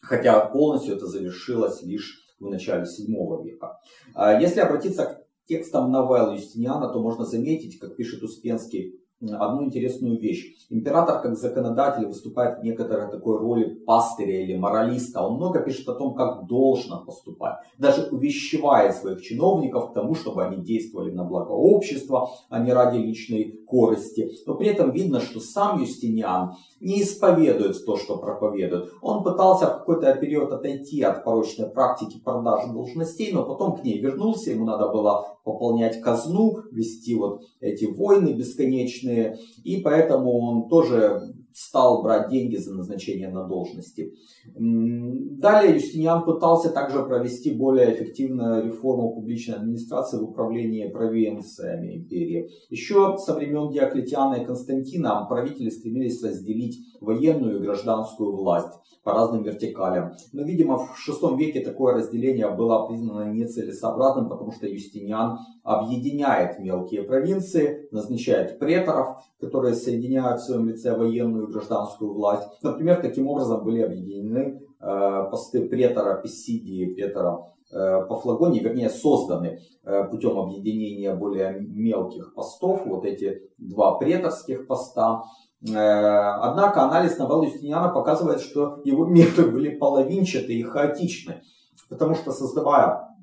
хотя 0.00 0.46
полностью 0.46 0.96
это 0.96 1.06
завершилось 1.06 1.82
лишь 1.82 2.24
в 2.40 2.48
начале 2.48 2.84
VII 2.84 3.44
века. 3.44 3.78
А 4.14 4.40
если 4.40 4.60
обратиться 4.60 5.04
к 5.04 5.24
текстам 5.46 5.90
новелл 5.90 6.32
Юстиниана, 6.32 6.92
то 6.92 7.00
можно 7.00 7.24
заметить, 7.24 7.78
как 7.78 7.96
пишет 7.96 8.22
Успенский, 8.22 9.00
одну 9.20 9.64
интересную 9.64 10.18
вещь. 10.18 10.54
Император 10.70 11.22
как 11.22 11.36
законодатель 11.36 12.06
выступает 12.06 12.58
в 12.58 12.64
некоторой 12.64 13.10
такой 13.10 13.38
роли 13.38 13.74
пастыря 13.86 14.42
или 14.42 14.56
моралиста. 14.56 15.22
Он 15.22 15.36
много 15.36 15.60
пишет 15.60 15.88
о 15.88 15.94
том, 15.94 16.14
как 16.14 16.46
должно 16.46 17.04
поступать. 17.04 17.56
Даже 17.78 18.08
увещевает 18.10 18.96
своих 18.96 19.22
чиновников 19.22 19.90
к 19.90 19.94
тому, 19.94 20.14
чтобы 20.14 20.44
они 20.44 20.62
действовали 20.62 21.10
на 21.10 21.24
благо 21.24 21.52
общества, 21.52 22.30
а 22.48 22.58
не 22.58 22.72
ради 22.72 22.98
личной 22.98 23.60
корысти. 23.66 24.30
Но 24.46 24.54
при 24.54 24.68
этом 24.68 24.90
видно, 24.90 25.20
что 25.20 25.40
сам 25.40 25.80
Юстиниан 25.80 26.54
не 26.80 27.02
исповедует 27.02 27.84
то, 27.84 27.96
что 27.96 28.18
проповедует. 28.18 28.90
Он 29.00 29.22
пытался 29.22 29.66
в 29.66 29.78
какой-то 29.78 30.14
период 30.16 30.52
отойти 30.52 31.02
от 31.02 31.24
порочной 31.24 31.68
практики 31.68 32.20
продажи 32.22 32.72
должностей, 32.72 33.32
но 33.32 33.44
потом 33.44 33.76
к 33.76 33.84
ней 33.84 33.98
вернулся. 34.00 34.50
Ему 34.50 34.64
надо 34.64 34.88
было 34.88 35.38
пополнять 35.44 36.00
казну, 36.00 36.58
вести 36.70 37.14
вот 37.14 37.42
эти 37.60 37.84
войны 37.84 38.32
бесконечные. 38.32 39.13
И 39.62 39.78
поэтому 39.78 40.38
он 40.38 40.68
тоже 40.68 41.22
стал 41.54 42.02
брать 42.02 42.30
деньги 42.30 42.56
за 42.56 42.74
назначение 42.74 43.28
на 43.28 43.44
должности. 43.44 44.12
Далее 44.56 45.76
Юстиниан 45.76 46.24
пытался 46.24 46.70
также 46.70 47.04
провести 47.04 47.54
более 47.54 47.94
эффективную 47.94 48.64
реформу 48.64 49.14
публичной 49.14 49.56
администрации 49.56 50.18
в 50.18 50.24
управлении 50.24 50.88
провинциями 50.88 51.96
империи. 51.96 52.50
Еще 52.70 53.16
со 53.18 53.34
времен 53.34 53.70
Диоклетиана 53.70 54.34
и 54.34 54.44
Константина 54.44 55.24
правители 55.28 55.70
стремились 55.70 56.22
разделить 56.24 56.80
военную 57.00 57.58
и 57.58 57.62
гражданскую 57.62 58.34
власть 58.34 58.74
по 59.04 59.12
разным 59.12 59.44
вертикалям. 59.44 60.12
Но, 60.32 60.42
видимо, 60.42 60.78
в 60.78 60.96
VI 61.08 61.36
веке 61.36 61.60
такое 61.60 61.94
разделение 61.94 62.50
было 62.50 62.86
признано 62.88 63.32
нецелесообразным, 63.32 64.28
потому 64.28 64.50
что 64.50 64.66
Юстиниан 64.66 65.38
объединяет 65.62 66.58
мелкие 66.58 67.02
провинции, 67.02 67.86
назначает 67.90 68.58
преторов, 68.58 69.18
которые 69.38 69.74
соединяют 69.74 70.40
в 70.40 70.44
своем 70.44 70.68
лице 70.68 70.96
военную 70.96 71.43
и 71.44 71.52
гражданскую 71.52 72.12
власть. 72.12 72.48
Например, 72.62 73.00
таким 73.00 73.28
образом 73.28 73.64
были 73.64 73.82
объединены 73.82 74.60
э, 74.80 75.30
посты 75.30 75.68
претора 75.68 76.20
Писидии 76.20 76.94
претора 76.94 77.52
э, 77.72 78.06
по 78.06 78.16
флагоне, 78.16 78.60
вернее, 78.60 78.90
созданы 78.90 79.60
э, 79.84 80.04
путем 80.10 80.38
объединения 80.38 81.14
более 81.14 81.60
мелких 81.60 82.34
постов, 82.34 82.86
вот 82.86 83.04
эти 83.04 83.42
два 83.58 83.98
преторских 83.98 84.66
поста, 84.66 85.22
однако 85.66 86.82
анализ 86.82 87.16
новеллы 87.16 87.46
Юстиниана 87.46 87.88
показывает, 87.88 88.40
что 88.40 88.82
его 88.84 89.06
методы 89.06 89.50
были 89.50 89.70
половинчаты 89.70 90.52
и 90.52 90.62
хаотичны. 90.62 91.40
Потому 91.88 92.14
что 92.14 92.32
создавая 92.32 93.13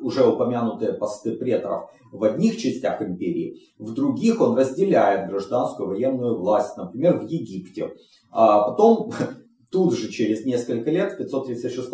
уже 0.00 0.26
упомянутые 0.26 0.94
посты 0.94 1.32
преторов 1.32 1.90
в 2.12 2.24
одних 2.24 2.58
частях 2.58 3.02
империи, 3.02 3.62
в 3.78 3.94
других 3.94 4.40
он 4.40 4.56
разделяет 4.56 5.28
гражданскую 5.30 5.88
военную 5.88 6.38
власть, 6.38 6.76
например, 6.76 7.18
в 7.18 7.26
Египте. 7.26 7.94
А 8.30 8.70
потом 8.70 9.12
тут 9.70 9.94
же 9.94 10.10
через 10.10 10.44
несколько 10.44 10.90
лет, 10.90 11.12
в 11.12 11.16
536 11.18 11.88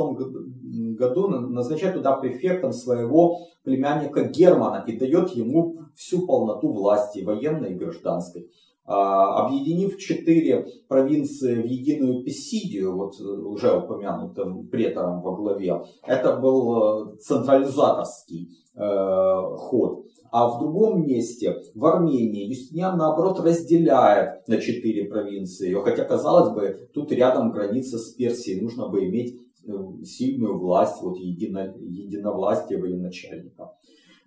году, 0.97 1.29
назначает 1.29 1.95
туда 1.95 2.17
префектом 2.17 2.73
своего 2.73 3.39
племянника 3.65 4.25
Германа 4.25 4.85
и 4.87 4.97
дает 4.97 5.31
ему 5.31 5.81
всю 5.95 6.27
полноту 6.27 6.73
власти, 6.73 7.23
военной 7.23 7.73
и 7.73 7.75
гражданской. 7.75 8.49
А, 8.89 9.45
объединив 9.45 9.99
четыре 9.99 10.69
провинции 10.87 11.61
в 11.61 11.67
единую 11.67 12.23
Писидию, 12.23 12.97
вот 12.97 13.21
э, 13.21 13.25
уже 13.25 13.77
упомянутым 13.77 14.69
претором 14.69 15.23
во 15.23 15.35
главе, 15.35 15.83
это 16.07 16.37
был 16.37 17.15
э, 17.15 17.17
централизаторский 17.19 18.57
э, 18.77 19.57
ход. 19.57 20.07
А 20.31 20.49
в 20.49 20.61
другом 20.61 21.05
месте, 21.05 21.63
в 21.75 21.85
Армении, 21.85 22.47
Юстиниан, 22.47 22.97
наоборот, 22.97 23.41
разделяет 23.41 24.47
на 24.47 24.59
четыре 24.59 25.07
провинции. 25.07 25.75
Хотя, 25.75 26.05
казалось 26.05 26.55
бы, 26.55 26.89
тут 26.95 27.11
рядом 27.11 27.51
граница 27.51 27.99
с 27.99 28.13
Персией, 28.13 28.61
нужно 28.61 28.89
бы 28.89 29.05
иметь 29.07 29.41
сильную 30.05 30.59
власть, 30.59 31.03
вот 31.03 31.17
едино, 31.17 31.75
единовластие 31.81 32.79
военачальника. 32.79 33.73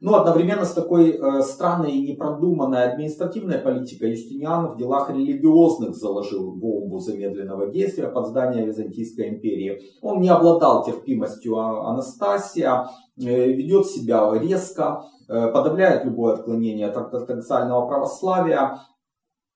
Но 0.02 0.16
одновременно 0.16 0.64
с 0.64 0.72
такой 0.72 1.12
э, 1.12 1.42
странной 1.42 1.92
и 1.92 2.12
непродуманной 2.12 2.90
административной 2.90 3.58
политикой 3.58 4.12
Юстиниан 4.12 4.68
в 4.68 4.78
делах 4.78 5.10
религиозных 5.10 5.94
заложил 5.94 6.54
бомбу 6.54 7.00
замедленного 7.00 7.68
действия 7.68 8.08
под 8.08 8.28
здание 8.28 8.66
Византийской 8.66 9.28
империи. 9.28 9.82
Он 10.02 10.22
не 10.22 10.30
обладал 10.30 10.86
терпимостью 10.86 11.58
а 11.58 11.92
Анастасия, 11.92 12.88
э, 13.18 13.52
ведет 13.52 13.88
себя 13.88 14.32
резко, 14.40 15.04
э, 15.28 15.52
подавляет 15.52 16.06
любое 16.06 16.36
отклонение 16.36 16.88
от 16.88 16.96
ортодоксального 16.96 17.86
православия, 17.86 18.80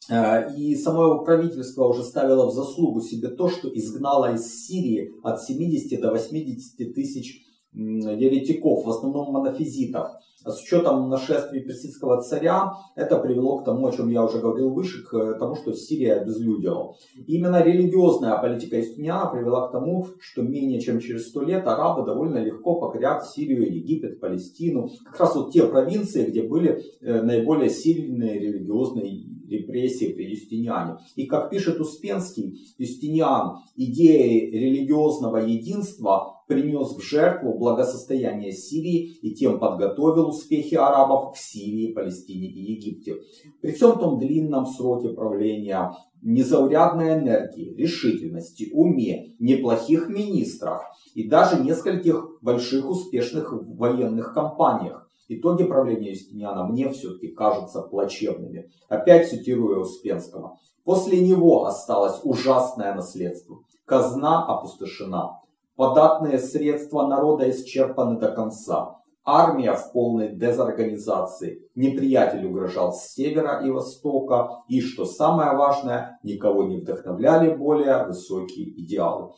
э, 0.10 0.54
и 0.56 0.76
само 0.76 1.04
его 1.04 1.24
правительство 1.24 1.86
уже 1.86 2.04
ставило 2.04 2.48
в 2.48 2.54
заслугу 2.54 3.00
себе 3.00 3.30
то, 3.30 3.48
что 3.48 3.70
изгнало 3.70 4.34
из 4.34 4.66
Сирии 4.66 5.10
от 5.24 5.42
70 5.42 6.02
до 6.02 6.12
80 6.12 6.94
тысяч 6.94 7.44
еретиков, 7.72 8.86
в 8.86 8.90
основном 8.90 9.32
монофизитов. 9.32 10.12
А 10.44 10.52
с 10.52 10.62
учетом 10.62 11.10
нашествия 11.10 11.62
персидского 11.62 12.22
царя, 12.22 12.74
это 12.96 13.18
привело 13.18 13.60
к 13.60 13.66
тому, 13.66 13.88
о 13.88 13.92
чем 13.92 14.10
я 14.10 14.24
уже 14.24 14.40
говорил 14.40 14.72
выше, 14.72 15.04
к 15.04 15.36
тому, 15.40 15.56
что 15.56 15.74
Сирия 15.74 16.16
обезлюдила. 16.16 16.96
Именно 17.28 17.64
религиозная 17.64 18.38
политика 18.38 18.78
Юстиниана 18.78 19.32
привела 19.32 19.68
к 19.68 19.72
тому, 19.72 20.08
что 20.20 20.42
менее 20.42 20.82
чем 20.82 21.00
через 21.00 21.30
сто 21.30 21.44
лет 21.44 21.66
арабы 21.66 22.06
довольно 22.06 22.40
легко 22.40 22.76
покорят 22.76 23.26
Сирию, 23.26 23.74
Египет, 23.74 24.20
Палестину. 24.20 24.90
Как 25.06 25.20
раз 25.20 25.36
вот 25.36 25.52
те 25.52 25.64
провинции, 25.66 26.26
где 26.26 26.44
были 26.44 26.84
э, 27.02 27.22
наиболее 27.22 27.70
сильные 27.70 28.40
религиозные 28.40 29.34
репрессии 29.50 30.14
при 30.14 30.32
Юстиниане. 30.32 30.98
И 31.16 31.26
как 31.26 31.50
пишет 31.50 31.80
Успенский, 31.80 32.60
Юстиниан 32.78 33.60
идеей 33.76 34.52
религиозного 34.52 35.38
единства 35.38 36.43
принес 36.54 36.96
в 36.96 37.02
жертву 37.02 37.58
благосостояние 37.58 38.52
Сирии 38.52 39.18
и 39.22 39.34
тем 39.34 39.60
подготовил 39.60 40.30
успехи 40.30 40.76
арабов 40.76 41.36
в 41.36 41.40
Сирии, 41.40 41.94
Палестине 41.94 42.48
и 42.48 42.74
Египте. 42.74 43.16
При 43.62 43.72
всем 43.72 43.98
том 43.98 44.20
длинном 44.20 44.66
сроке 44.68 45.10
правления, 45.10 45.92
незаурядной 46.22 47.16
энергии, 47.16 47.74
решительности, 47.76 48.70
уме, 48.72 49.34
неплохих 49.40 50.08
министрах 50.10 50.84
и 51.16 51.28
даже 51.28 51.64
нескольких 51.64 52.38
больших 52.42 52.90
успешных 52.90 53.52
военных 53.52 54.34
кампаниях, 54.34 55.10
Итоги 55.30 55.64
правления 55.64 56.12
Юстиниана 56.12 56.66
мне 56.68 56.90
все-таки 56.90 57.30
кажутся 57.30 57.82
плачевными. 57.82 58.70
Опять 58.90 59.30
цитирую 59.30 59.82
Успенского. 59.82 60.58
После 60.84 61.26
него 61.26 61.66
осталось 61.66 62.20
ужасное 62.24 62.94
наследство. 62.94 63.60
Казна 63.86 64.46
опустошена. 64.46 65.43
Податные 65.76 66.38
средства 66.38 67.08
народа 67.08 67.50
исчерпаны 67.50 68.20
до 68.20 68.32
конца. 68.32 69.00
Армия 69.26 69.74
в 69.74 69.92
полной 69.92 70.36
дезорганизации. 70.36 71.68
Неприятель 71.76 72.46
угрожал 72.46 72.94
с 72.94 73.14
севера 73.14 73.66
и 73.66 73.72
востока. 73.72 74.64
И, 74.68 74.82
что 74.82 75.06
самое 75.06 75.56
важное, 75.56 76.20
никого 76.24 76.64
не 76.64 76.78
вдохновляли 76.78 77.56
более 77.56 78.06
высокие 78.06 78.70
идеалы. 78.82 79.32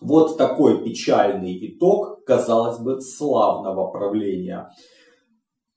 Вот 0.00 0.36
такой 0.36 0.82
печальный 0.82 1.58
итог, 1.66 2.24
казалось 2.24 2.78
бы, 2.78 3.00
славного 3.00 3.90
правления. 3.90 4.70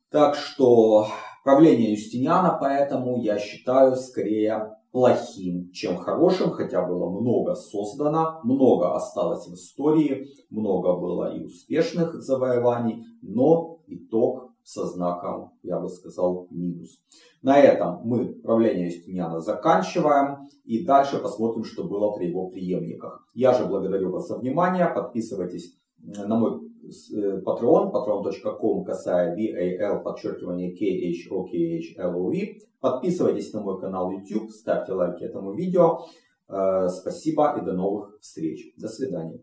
Так 0.09 0.35
что 0.35 1.07
правление 1.43 1.91
Юстиниана 1.91 2.57
поэтому 2.59 3.21
я 3.21 3.37
считаю 3.39 3.95
скорее 3.95 4.75
плохим, 4.91 5.71
чем 5.71 5.97
хорошим, 5.97 6.51
хотя 6.51 6.85
было 6.85 7.09
много 7.09 7.55
создано, 7.55 8.41
много 8.43 8.95
осталось 8.95 9.47
в 9.47 9.53
истории, 9.53 10.27
много 10.49 10.95
было 10.97 11.33
и 11.33 11.43
успешных 11.43 12.15
завоеваний, 12.15 13.05
но 13.21 13.79
итог 13.87 14.51
со 14.63 14.85
знаком, 14.85 15.53
я 15.63 15.79
бы 15.79 15.89
сказал, 15.89 16.47
минус. 16.51 16.99
На 17.41 17.57
этом 17.57 18.01
мы 18.03 18.25
правление 18.25 18.87
Юстиниана 18.87 19.39
заканчиваем 19.39 20.47
и 20.65 20.85
дальше 20.85 21.17
посмотрим, 21.17 21.63
что 21.63 21.83
было 21.83 22.11
при 22.11 22.27
его 22.27 22.49
преемниках. 22.49 23.27
Я 23.33 23.53
же 23.53 23.65
благодарю 23.65 24.11
вас 24.11 24.27
за 24.27 24.37
внимание. 24.37 24.87
Подписывайтесь 24.87 25.75
на 25.97 26.37
мой 26.37 26.70
Patreon, 26.83 27.91
patreon.com, 27.91 28.83
касая 28.83 29.35
VAL, 29.35 30.03
подчеркивание 30.03 30.73
KHOKHLOV. 30.73 32.59
Подписывайтесь 32.79 33.53
на 33.53 33.61
мой 33.61 33.79
канал 33.79 34.11
YouTube, 34.11 34.49
ставьте 34.49 34.93
лайки 34.93 35.23
этому 35.23 35.53
видео. 35.53 35.99
Спасибо 36.47 37.55
и 37.61 37.65
до 37.65 37.73
новых 37.73 38.17
встреч. 38.19 38.73
До 38.77 38.87
свидания. 38.87 39.39